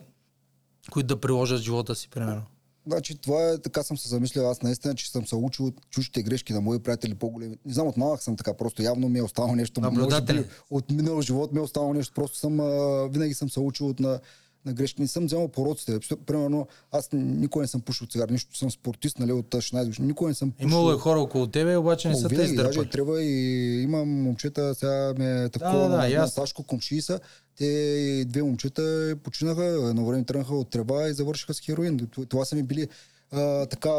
[0.91, 2.43] които да приложат живота си, примерно.
[2.88, 6.23] Значи това е, така съм се замислил, аз наистина, че съм се учил от чуждите
[6.23, 7.57] грешки на мои приятели по-големи.
[7.65, 9.82] Не знам, от малък съм така, просто явно ми е останало нещо.
[9.82, 13.88] Би от минал живот ми е останало нещо, просто съм, а, винаги съм се учил
[13.88, 14.19] от на,
[14.66, 15.01] на грешки.
[15.01, 15.99] Не съм вземал пороците.
[16.26, 20.07] Примерно, аз никой не съм пушил цигар, нищо съм спортист, нали, от 16 години.
[20.07, 20.68] Никой не съм пушил.
[20.68, 22.89] Имало е хора около тебе, обаче не О, са те винаги, даже издърпали.
[22.89, 23.34] трябва и
[23.82, 26.28] имам момчета, сега ме е такова, да, да, и на.
[26.28, 27.20] Сашко Комши са.
[27.57, 31.99] Те две момчета починаха, едно време тръгнаха от трева и завършиха с хероин.
[32.30, 32.88] Това- са ми били
[33.32, 33.89] а, така,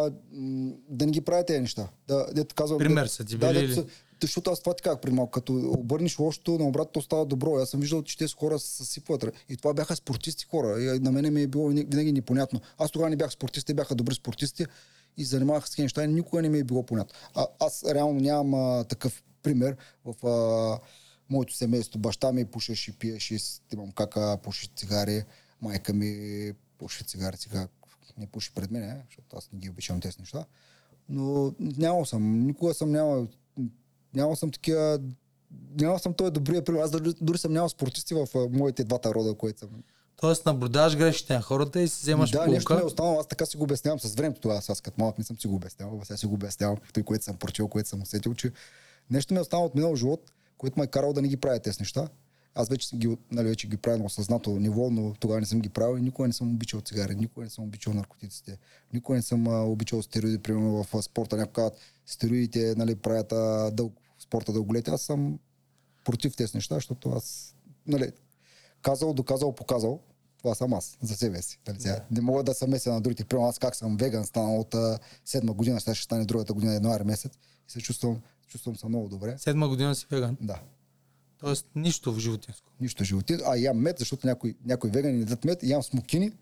[0.88, 1.88] да не ги правят тези неща.
[2.08, 3.74] Да, дето казвам, Пример да- са ти да, били дето ли?
[3.74, 3.84] са-
[4.22, 7.56] защото аз това ти казах преди малко, като обърнеш лошото, на обратно става добро.
[7.56, 9.24] Аз съм виждал, че тези хора се съсипват.
[9.48, 10.82] И това бяха спортисти хора.
[10.82, 12.60] И на мене ми е било винаги непонятно.
[12.78, 14.66] Аз тогава не бях спортист, те бяха добри спортисти
[15.16, 17.14] и занимавах с тези неща и никога не ми е било понятно.
[17.34, 20.78] А, аз реално нямам а, такъв пример в а,
[21.30, 21.98] моето семейство.
[21.98, 23.38] Баща ми пушеше и пиеше,
[23.72, 25.24] имам кака, пуши цигари,
[25.62, 27.68] майка ми пуши цигари, сега
[28.18, 30.44] не пуши пред мен, защото аз не ги обичам тези неща.
[31.08, 33.26] Но нямал съм, никога съм нямал,
[34.14, 35.00] нямал съм такива,
[35.80, 36.80] нямал съм този добрия пример.
[36.80, 39.68] Аз дори, дори съм нямал спортисти в моите двата рода, които съм.
[40.20, 42.86] Тоест наблюдаваш грешките на хората и си вземаш да, нещо ми е полука.
[42.86, 45.46] останало, аз така си го обяснявам с времето тогава, аз като малък не съм си
[45.46, 48.52] го обяснявал, сега си го обяснявам, той, което съм прочел, което съм усетил, че
[49.10, 51.60] нещо ми е останало от минал живот, което ме е карал да не ги правя
[51.60, 52.08] тези неща.
[52.58, 55.60] Аз вече съм ги, нали, вече ги правя на осъзнато ниво, но тогава не съм
[55.60, 58.58] ги правил и никога не съм обичал цигари, никога не съм обичал наркотиците,
[58.92, 61.36] никога не съм а, обичал стероиди, примерно в спорта.
[61.36, 64.94] Някои казват, стероидите нали, правят а, дълг, спорта дълголетие.
[64.94, 65.38] Аз съм
[66.04, 67.54] против тези неща, защото аз,
[67.86, 68.12] нали,
[68.82, 70.00] казал, доказал, показал.
[70.38, 71.58] Това съм аз, за себе си.
[71.66, 72.04] Нали, сега.
[72.10, 73.24] Не мога да се меся на другите.
[73.24, 76.74] Примерно аз как съм веган, станал от а, седма година, сега ще стане другата година,
[76.74, 77.32] януари месец.
[77.68, 79.38] И се чувствам, чувствам се много добре.
[79.38, 80.36] Седма година си веган.
[80.40, 80.60] Да.
[81.40, 82.70] Тоест нищо в животинско.
[82.80, 83.36] Нищо животи.
[83.46, 86.32] А ям мед, защото някои, някои вегани не дадат мед, ям смокини,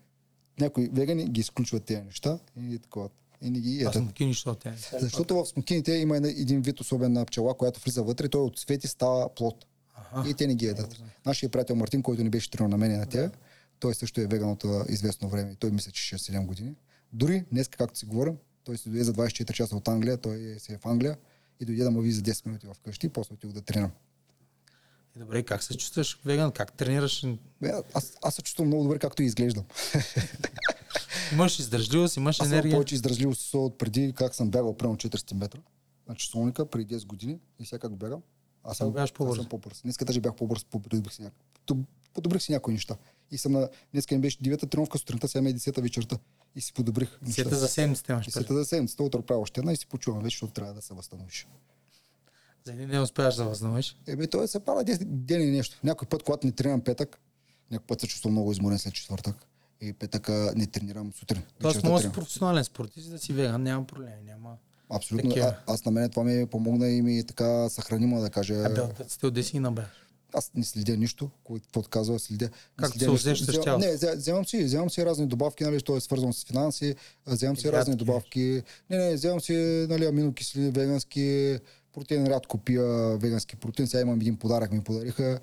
[0.59, 2.39] някои вегани ги изключват тези неща
[2.69, 3.09] и такова.
[3.41, 4.13] И не ги ядат.
[4.13, 4.75] ки нищо от тях.
[4.99, 9.35] Защото в смокините има един вид особена пчела, която влиза вътре, той от цвети става
[9.35, 9.65] плод.
[9.95, 10.29] Аха.
[10.29, 11.01] И те не ги едат.
[11.25, 13.31] Нашия приятел Мартин, който не беше тренирал на мен и на тях,
[13.79, 15.55] той също е веган от а, известно време.
[15.59, 16.75] Той мисля, че 6-7 години.
[17.13, 20.73] Дори днес, както си говорим, той се дойде за 24 часа от Англия, той си
[20.73, 21.17] е в Англия
[21.59, 23.91] и дойде да му види за 10 минути вкъщи, после отидох да тренирам.
[25.15, 26.51] И добре, как се чувстваш веган?
[26.51, 27.25] Как тренираш?
[27.61, 29.63] Бе, аз, аз се чувствам много добре, както и изглеждам.
[31.31, 32.71] Имаш издържливост, имаш Аз енергия.
[32.71, 35.59] повече издържливост от преди как съм бягал примерно 400 метра
[36.09, 38.21] на часовника преди 10 години и сега как бягам.
[38.63, 39.41] Аз съм, бягаш по-бързо.
[39.41, 39.81] аз съм по-бърз.
[39.81, 41.35] Днеска даже бях по-бърз, подобрих си, няко...
[41.65, 42.95] ту- подобрих си някои неща.
[43.31, 43.69] И съм на...
[43.91, 46.17] Днеска ми беше 9-та тренировка сутринта, сега ми е 10-та вечерта.
[46.55, 47.49] И си подобрих нещата.
[47.49, 48.25] Сета за седмицата имаш.
[48.25, 50.93] Десета за седмицата, утре правя още една и си почувам вече, защото трябва да се
[50.93, 51.47] възстановиш.
[52.65, 53.97] За един ден успяваш да възстановиш.
[54.07, 55.79] Еми, той се пара 10 ден и нещо.
[55.83, 57.19] Някой път, когато не тренирам петък,
[57.71, 59.35] някой път се чувствам много изморен след четвъртък.
[59.81, 61.43] И петъка не тренирам сутрин.
[61.61, 64.25] Тоест, може си професионален спортист, да си веган, няма проблем.
[64.25, 64.57] Няма.
[64.89, 65.29] Абсолютно.
[65.29, 65.55] Такива.
[65.67, 68.53] А, аз на мен това ми помогна и ми така съхранима да кажа.
[68.53, 69.89] А белтъците от си набавяш.
[70.33, 72.49] Аз не следя нищо, което казва, следя.
[72.81, 73.85] не следя се усещаш тялото.
[73.85, 76.95] Не, взе- вземам си, вземам си разни добавки, нали, то е свързано с финанси,
[77.27, 78.63] вземам си разни добавки.
[78.89, 79.53] Не, не, вземам си
[79.89, 81.59] нали, аминокиселини, вегански,
[81.95, 83.87] протеин, рядко пия вегански протеин.
[83.87, 85.39] Сега имам един подарък, ми подариха.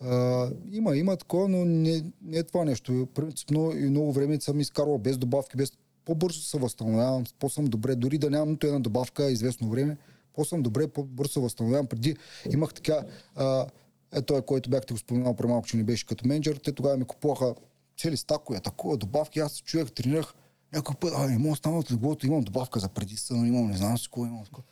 [0.00, 3.08] А, има, има такова, но не, не е това нещо.
[3.14, 5.72] Принципно и много време съм изкарвал без добавки, без
[6.04, 9.96] по-бързо се възстановявам, по-съм добре, дори да нямам нито една добавка известно време,
[10.34, 11.86] по-съм добре, по-бързо се възстановявам.
[11.86, 12.16] Преди
[12.52, 13.66] имах така, а,
[14.14, 16.96] е той, който бяхте го споменал преди малко, че не беше като менеджер, те тогава
[16.96, 17.54] ми купуваха
[17.98, 20.34] цели стакове, такова добавки, аз се чуех, тренирах,
[20.72, 23.98] някой път, а, не мога стана от имам добавка за преди сън, имам, не знам
[23.98, 24.44] си кой имам.
[24.44, 24.64] такова.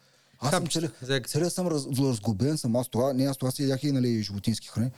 [0.43, 3.63] Аз съм Капчета, целият, целият съм раз, разглобен съм, аз това, не аз това си
[3.63, 4.91] ядях и нали, животински храни,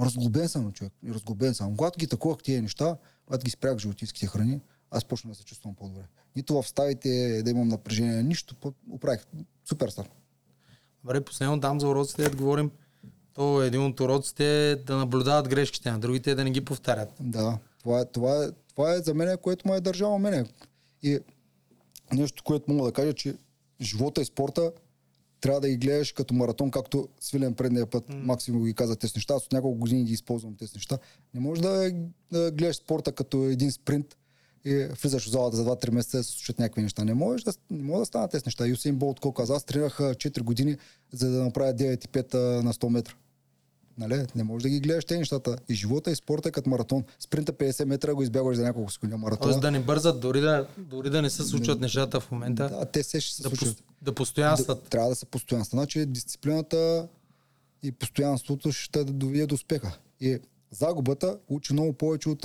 [0.00, 1.76] разглобен съм човек, разглобен съм.
[1.76, 2.96] Когато ги такувах тия неща,
[3.26, 6.02] когато ги спрях животинските храни, аз почнах да се чувствам по-добре.
[6.36, 8.56] Нито в ставите да имам напрежение, нищо,
[8.90, 9.26] оправих.
[9.68, 10.08] Супер стар.
[11.04, 12.70] Добре, последно дам за уроците, да говорим.
[13.34, 17.12] То е един от уроците е да наблюдават грешките на другите, да не ги повтарят.
[17.20, 20.44] Да, това е, това е, това е за мен, което ме е държало мене.
[21.02, 21.18] И
[22.12, 23.34] нещо, което мога да кажа, че
[23.80, 24.72] живота и спорта
[25.42, 28.22] трябва да ги гледаш като маратон, както Свилен предния път mm.
[28.22, 29.34] Максим ги каза тези неща.
[29.34, 30.98] Аз от няколко години ги използвам тези неща.
[31.34, 31.92] Не можеш да,
[32.32, 34.16] да гледаш спорта като един спринт
[34.64, 37.04] и влизаш в залата за 2-3 месеца се случат някакви неща.
[37.04, 38.66] Не можеш да, не може да станат тези неща.
[38.66, 40.76] Юсейн Болт, колко каза, аз тренирах а, 4 години,
[41.12, 43.14] за да направя 9,5 а, на 100 метра.
[43.98, 44.26] Нали?
[44.34, 45.56] Не можеш да ги гледаш тези нещата.
[45.68, 47.04] И живота и спорта е като маратон.
[47.18, 49.14] Спринта 50 метра го избягваш за няколко секунди.
[49.14, 49.50] а Маратона.
[49.50, 52.84] Тоест да не бързат, дори да, дори да не се случват нещата в момента, Да,
[52.84, 53.76] те се ще се да, случват.
[53.76, 54.82] пос, да постоянстват.
[54.82, 55.76] Да, трябва да са постоянства.
[55.76, 57.08] Значи дисциплината
[57.82, 59.98] и постоянството ще доведе до успеха.
[60.20, 60.38] И
[60.70, 62.44] загубата учи много повече от,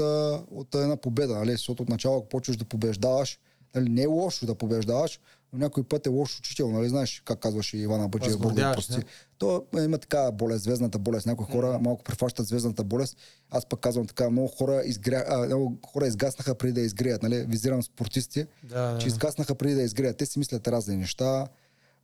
[0.51, 1.51] от една победа, нали?
[1.51, 3.39] защото от начало, ако почваш да побеждаваш,
[3.75, 5.19] Нали, не е лошо да побеждаваш,
[5.53, 8.75] но някой път е лошо учител, нали знаеш как казваше Ивана Бъджиев, Бог да Възгордяваш,
[8.75, 9.05] прости.
[9.37, 11.25] То е, има така болест, звездната болест.
[11.25, 13.17] Някои хора малко префащат звездната болест.
[13.51, 15.23] Аз пък казвам така, много хора, изгря...
[15.27, 17.23] а, много хора изгаснаха преди да изгреят.
[17.23, 17.45] Нали?
[17.47, 20.17] Визирам спортисти, Да, да, че изгаснаха преди да изгреят.
[20.17, 21.47] Те си мислят разни неща.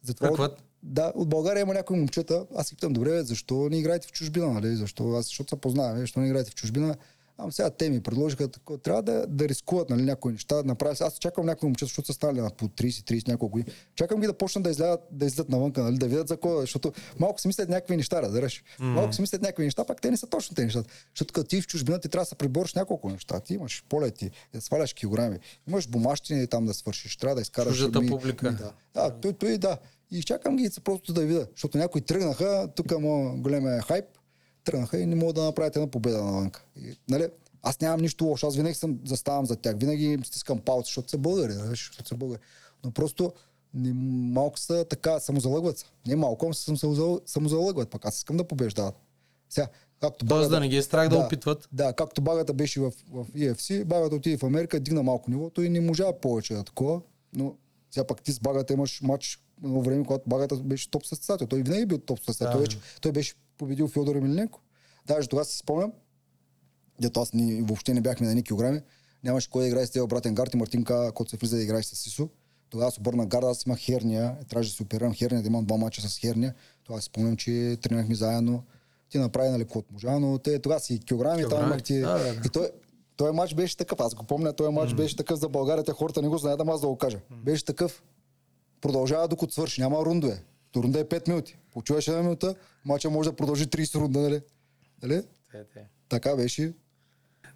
[0.04, 0.44] Затова Какво?
[0.44, 2.46] от, да, от България има някои момчета.
[2.56, 4.54] Аз си питам, добре, защо не играете в чужбина?
[4.54, 4.76] Нали?
[4.76, 5.14] Защо?
[5.14, 6.96] Аз, защото се познаваме, защо не играете в чужбина?
[7.38, 10.56] Ам сега те ми предложиха, тако, трябва да, да рискуват нали, някои неща.
[10.56, 11.02] Да направят.
[11.02, 13.76] Аз чакам някои момчета, защото са станали на по 30-30 няколко години.
[13.96, 16.94] Чакам ги да почнат да излязат, да излизат навънка, нали, да видят за кой, защото
[17.20, 18.64] малко си мислят някакви неща, разбираш.
[18.64, 18.84] Mm-hmm.
[18.84, 20.84] Малко си мислят някакви неща, пак те не са точно тези неща.
[21.16, 23.40] Защото като ти в чужбина ти трябва да се прибориш няколко неща.
[23.40, 27.78] Ти имаш полети, да сваляш килограми, имаш бумащини там да свършиш, трябва да изкараш.
[27.78, 28.52] Чуждата ми- публика.
[28.52, 28.58] ми-
[28.94, 29.78] да, той, той да.
[30.12, 34.06] И чакам ги просто да видя, защото някои тръгнаха, тук моят големия хайп,
[34.64, 36.66] тръгнаха и не могат да направят една победа навънка.
[36.76, 37.28] И, нали,
[37.62, 41.10] аз нямам нищо лошо, аз винаги съм заставам за тях, винаги им стискам палци, защото
[41.10, 42.40] са българи, нали, защото са българи.
[42.84, 43.34] Но просто
[43.74, 43.94] не,
[44.34, 45.86] малко са така, самозалъгват се.
[46.08, 48.96] Не малко, се самозал- самозалъгват, пък аз искам да побеждават.
[49.50, 49.68] Сега,
[50.02, 51.70] както Тоест да не ги е страх да опитват.
[51.72, 55.70] Да, както Багата беше в, в EFC, Багата отиде в Америка, дигна малко нивото и
[55.70, 57.02] не можа повече да такова.
[57.36, 57.56] Но
[57.92, 61.48] сега пак ти с Багата имаш матч едно време, когато Багата беше топ състезател.
[61.48, 62.62] Той винаги е бил топ състезател.
[62.62, 62.68] Да.
[62.68, 64.60] Той, той беше победил Фьодор Емельненко.
[65.08, 65.92] Даже тогава си спомням,
[67.02, 68.82] дето аз ни, въобще не бяхме на едни килограми,
[69.24, 71.86] нямаше кой да играе с тези братен гард и Мартинка, който се влиза да играеш
[71.86, 72.30] с Сисо.
[72.70, 75.78] Тогава аз обърнах гарда, аз имах херния, трябваше да се оперирам херния, да имам два
[75.78, 76.54] мача с херния.
[76.84, 78.64] Тогава си спомням, че тренирахме заедно.
[79.10, 82.00] Ти направи нали каквото можа, но те тогава си килограми, там имах ти...
[82.00, 82.42] Да, да, да.
[82.46, 82.70] И той,
[83.16, 86.22] той матч беше такъв, аз го помня, този матч беше такъв за България, те хората
[86.22, 87.20] не го знаят, ама аз да го кажа.
[87.44, 88.04] Беше такъв,
[88.82, 90.44] продължава докато свърши, няма рундове.
[90.74, 91.58] То рунда е 5 минути.
[91.72, 92.56] Почуваш една минута,
[92.86, 94.42] матча може да продължи 30 рунда, нали?
[95.04, 95.24] нали?
[95.52, 95.88] Те, те.
[96.10, 96.74] Така беше.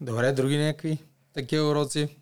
[0.02, 0.98] Добре, други някакви
[1.34, 2.18] такива уроци.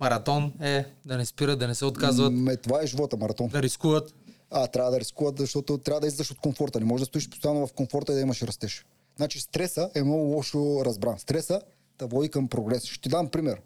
[0.00, 3.48] Маратон е да не спират, да не се отказват, Ме, това е живота, маратон.
[3.48, 4.14] да рискуват.
[4.50, 6.78] А, трябва да рискуват, защото трябва да излизаш от комфорта.
[6.78, 8.86] Не можеш да стоиш постоянно в комфорта и да имаш растеж.
[9.16, 11.18] Значи стреса е много лошо разбран.
[11.18, 11.60] Стреса
[11.98, 12.84] да води към прогрес.
[12.84, 13.60] Ще ти дам пример.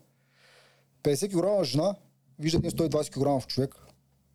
[1.02, 1.94] 50 кг жена
[2.38, 3.74] вижда един 120 кг човек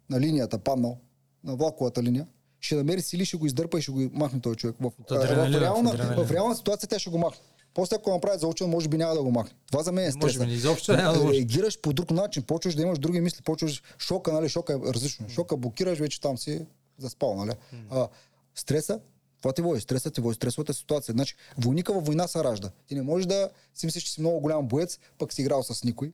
[0.09, 0.97] на линията паднал,
[1.43, 2.27] на влаковата линия,
[2.59, 4.75] ще намери сили, ще го издърпа и ще го махне този човек.
[4.79, 6.25] В, От адреналина, в, реална, в адреналина.
[6.25, 7.41] в реална ситуация тя ще го махне.
[7.73, 9.55] После ако направи заучен, може би няма да го махне.
[9.71, 10.45] Това за мен е Може стреса.
[10.49, 11.33] би изобщо няма да може.
[11.37, 14.49] Реагираш по друг начин, почваш да имаш други мисли, почваш шока, нали?
[14.49, 15.29] Шока е различно.
[15.29, 16.65] Шока блокираш, вече там си
[16.97, 17.51] заспал, нали?
[17.89, 18.07] А,
[18.55, 18.99] стреса,
[19.41, 19.81] това ти води?
[19.81, 21.13] Стреса ти води, стресовата ситуация.
[21.13, 22.69] Значи, войника във война се ражда.
[22.87, 25.83] Ти не можеш да си мислиш, че си много голям боец, пък си играл с
[25.83, 26.11] никой.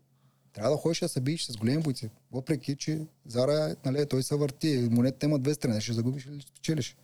[0.56, 2.10] Трябва да ходиш да се биеш с големи бойци.
[2.32, 4.88] Въпреки, че Зара, нали, той се върти.
[4.91, 5.82] Монетата има две страни.
[5.82, 6.95] Ще загубиш или ще спечелиш.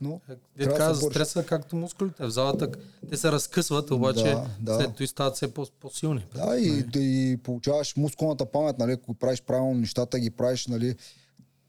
[0.00, 0.20] Но
[0.56, 2.24] Дед трябва да стреса, както мускулите.
[2.24, 2.70] В залата
[3.10, 4.74] те се разкъсват, обаче Да, да.
[4.74, 6.24] след това стават все по- по-силни.
[6.34, 10.94] Да, и, да, и получаваш мускулната памет, нали, ако правиш правилно нещата, ги правиш, нали.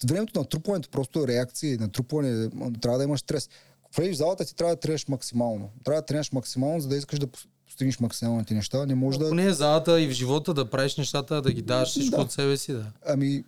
[0.06, 3.50] Времето на трупването, просто реакции, натрупване, м, трябва да имаш стрес.
[3.96, 5.70] Влезеш в залата, ти трябва да тренеш максимално.
[5.84, 7.28] Трябва да тренеш максимално, за да искаш да
[7.70, 8.86] постигнеш максималните неща.
[8.86, 9.26] Не може да...
[9.26, 12.16] Ако не е в залата и в живота да правиш нещата, да ги даваш всичко
[12.16, 12.22] Да.
[12.22, 12.86] от себе си, да.
[13.06, 13.44] Ами,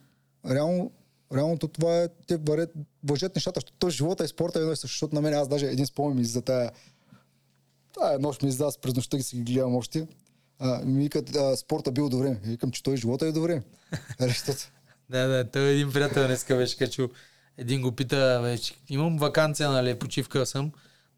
[0.49, 0.91] реално,
[1.35, 4.75] реалното това е, те варят, въжат нещата, защото то живота и спорта е едно и
[4.75, 6.71] също, защото на мен аз даже един спомен ми за тая,
[7.99, 10.07] тая нощ ми излезе, аз през нощта ги си ги гледам още.
[10.59, 12.39] А, ми викат, а, спорта бил до време.
[12.45, 13.61] И Викам, че той живота е до време.
[14.19, 14.33] Нали,
[15.09, 17.09] Да, да, той един приятел днеска беше качил.
[17.57, 20.71] Един го пита, вече, имам вакансия, нали, почивка съм.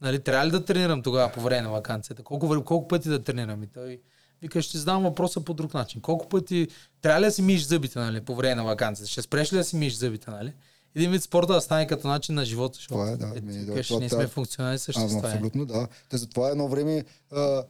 [0.04, 2.24] Нали, трябва ли да тренирам тогава по време на вакансията?
[2.24, 3.64] Колко, колко пъти да тренирам?
[3.64, 4.02] И той
[4.42, 6.02] вика, ще задам въпроса по друг начин.
[6.02, 6.68] Колко пъти
[7.02, 9.12] трябва ли да си миеш зъбите, нали, по време на вакансията?
[9.12, 10.54] Ще спреш ли да си миеш зъбите, нали?
[10.96, 13.34] Един вид спорта да стане като начин на живота, защото Това е, да.
[13.38, 15.30] е, Ми, да, това ние сме функционални същества.
[15.30, 15.32] е.
[15.32, 15.88] абсолютно, да.
[16.10, 17.64] Те затова едно време, а,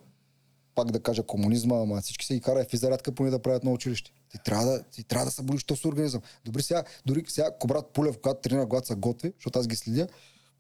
[0.75, 4.11] пак да кажа комунизма, ама всички се ги кара физарядка поне да правят на училище.
[4.29, 6.21] Ти трябва да, ти трябва да се болиш този организъм.
[6.45, 10.07] Добре, сега, дори сега Кобрат Пулев, когато тренира, когато се готви, защото аз ги следя,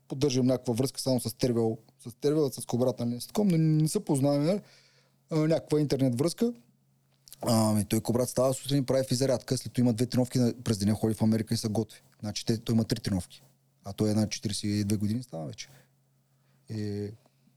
[0.07, 1.77] поддържам някаква връзка само с Тервел,
[2.07, 4.61] с Тервел, с Кобрат, нали, с таком, но не се познаваме, нали?
[5.47, 6.53] Някаква интернет връзка.
[7.41, 10.93] Ами, той Кобрат става сутрин и прави физарядка, след това има две тренировки през деня,
[10.93, 12.01] ходи в Америка и се готви.
[12.19, 13.43] Значи те, той има три тренировки.
[13.85, 15.67] А той е на 42 години става вече.
[16.69, 17.09] И,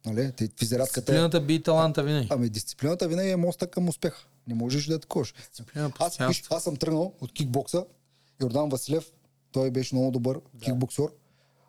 [0.07, 1.03] нали, те, физарядката е...
[1.03, 2.29] Дисциплината би и таланта винаги.
[2.31, 4.27] Ами дисциплината винаги е моста към успеха.
[4.47, 5.35] Не можеш да таковаш.
[5.51, 6.21] Дисциплина, Аз,
[6.51, 7.85] аз съм тръгнал от кикбокса.
[8.43, 9.13] Йордан Василев,
[9.53, 10.65] той беше много добър да.
[10.65, 11.07] кикбоксер.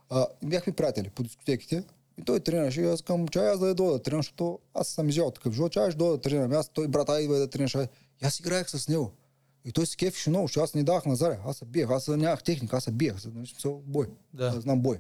[0.10, 1.84] А, бяхме приятели по дискотеките.
[2.18, 2.82] И той тренираше.
[2.82, 5.54] И аз казвам, чай аз да я дойда да тренирам, защото аз съм изял такъв
[5.54, 5.72] живот.
[5.72, 6.52] Чай ще дойда да тренирам.
[6.52, 7.76] Аз, той брат, бе да тренираш.
[8.22, 9.12] И аз играех с него.
[9.66, 11.40] И той се кефеше много, защото аз не давах на заря.
[11.46, 13.18] Аз се биех, аз нямах техника, аз се биех.
[13.18, 14.08] За, нали, смисъл, бой.
[14.34, 14.48] Да.
[14.48, 14.98] Аз знам бой.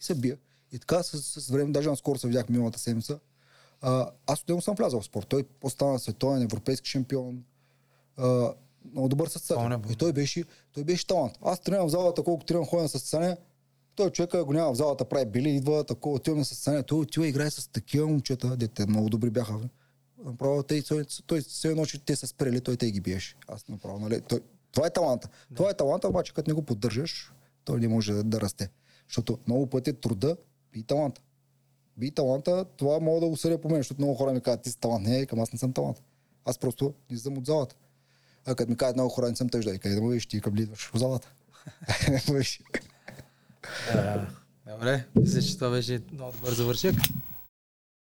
[0.00, 0.36] И се биех.
[0.72, 3.18] И така с, с време, даже наскоро се видях миналата седмица.
[3.80, 5.26] А, аз от него съм влязъл в спорт.
[5.28, 7.44] Той остана световен, европейски шампион.
[8.16, 8.52] А,
[8.92, 9.80] много добър състезател.
[9.90, 11.38] И той беше, той беше талант.
[11.42, 13.36] Аз тренирам в залата, колко тренирам ходя на състезание,
[13.96, 17.28] той човека го няма в залата, прави били, идва такова, отива на състезание, той отива
[17.28, 19.60] играе с такива момчета, дете много добри бяха.
[20.24, 23.36] Направо, той, той, той се едно, че те са спрели, той те ги биеше.
[23.48, 24.20] Аз направо, нали?
[24.20, 24.40] Той,
[24.72, 25.28] това е таланта.
[25.50, 25.56] Да.
[25.56, 27.32] Това е таланта, обаче като не го поддържаш,
[27.64, 28.70] той не може да, да расте.
[29.08, 30.36] Защото много пъти труда
[30.74, 31.20] и таланта.
[31.96, 34.70] Би таланта, това мога да го съдя по мен, защото много хора ми казват, ти
[34.70, 35.06] си талант.
[35.06, 36.02] Не, към аз не съм талант.
[36.44, 37.76] Аз просто не съм от залата.
[38.46, 39.74] А като ми кажат много хора, не съм тъжда.
[39.74, 41.32] И къде да му видиш, ти към идваш в залата.
[44.72, 46.94] Добре, мисля, че това беше много добър завършек.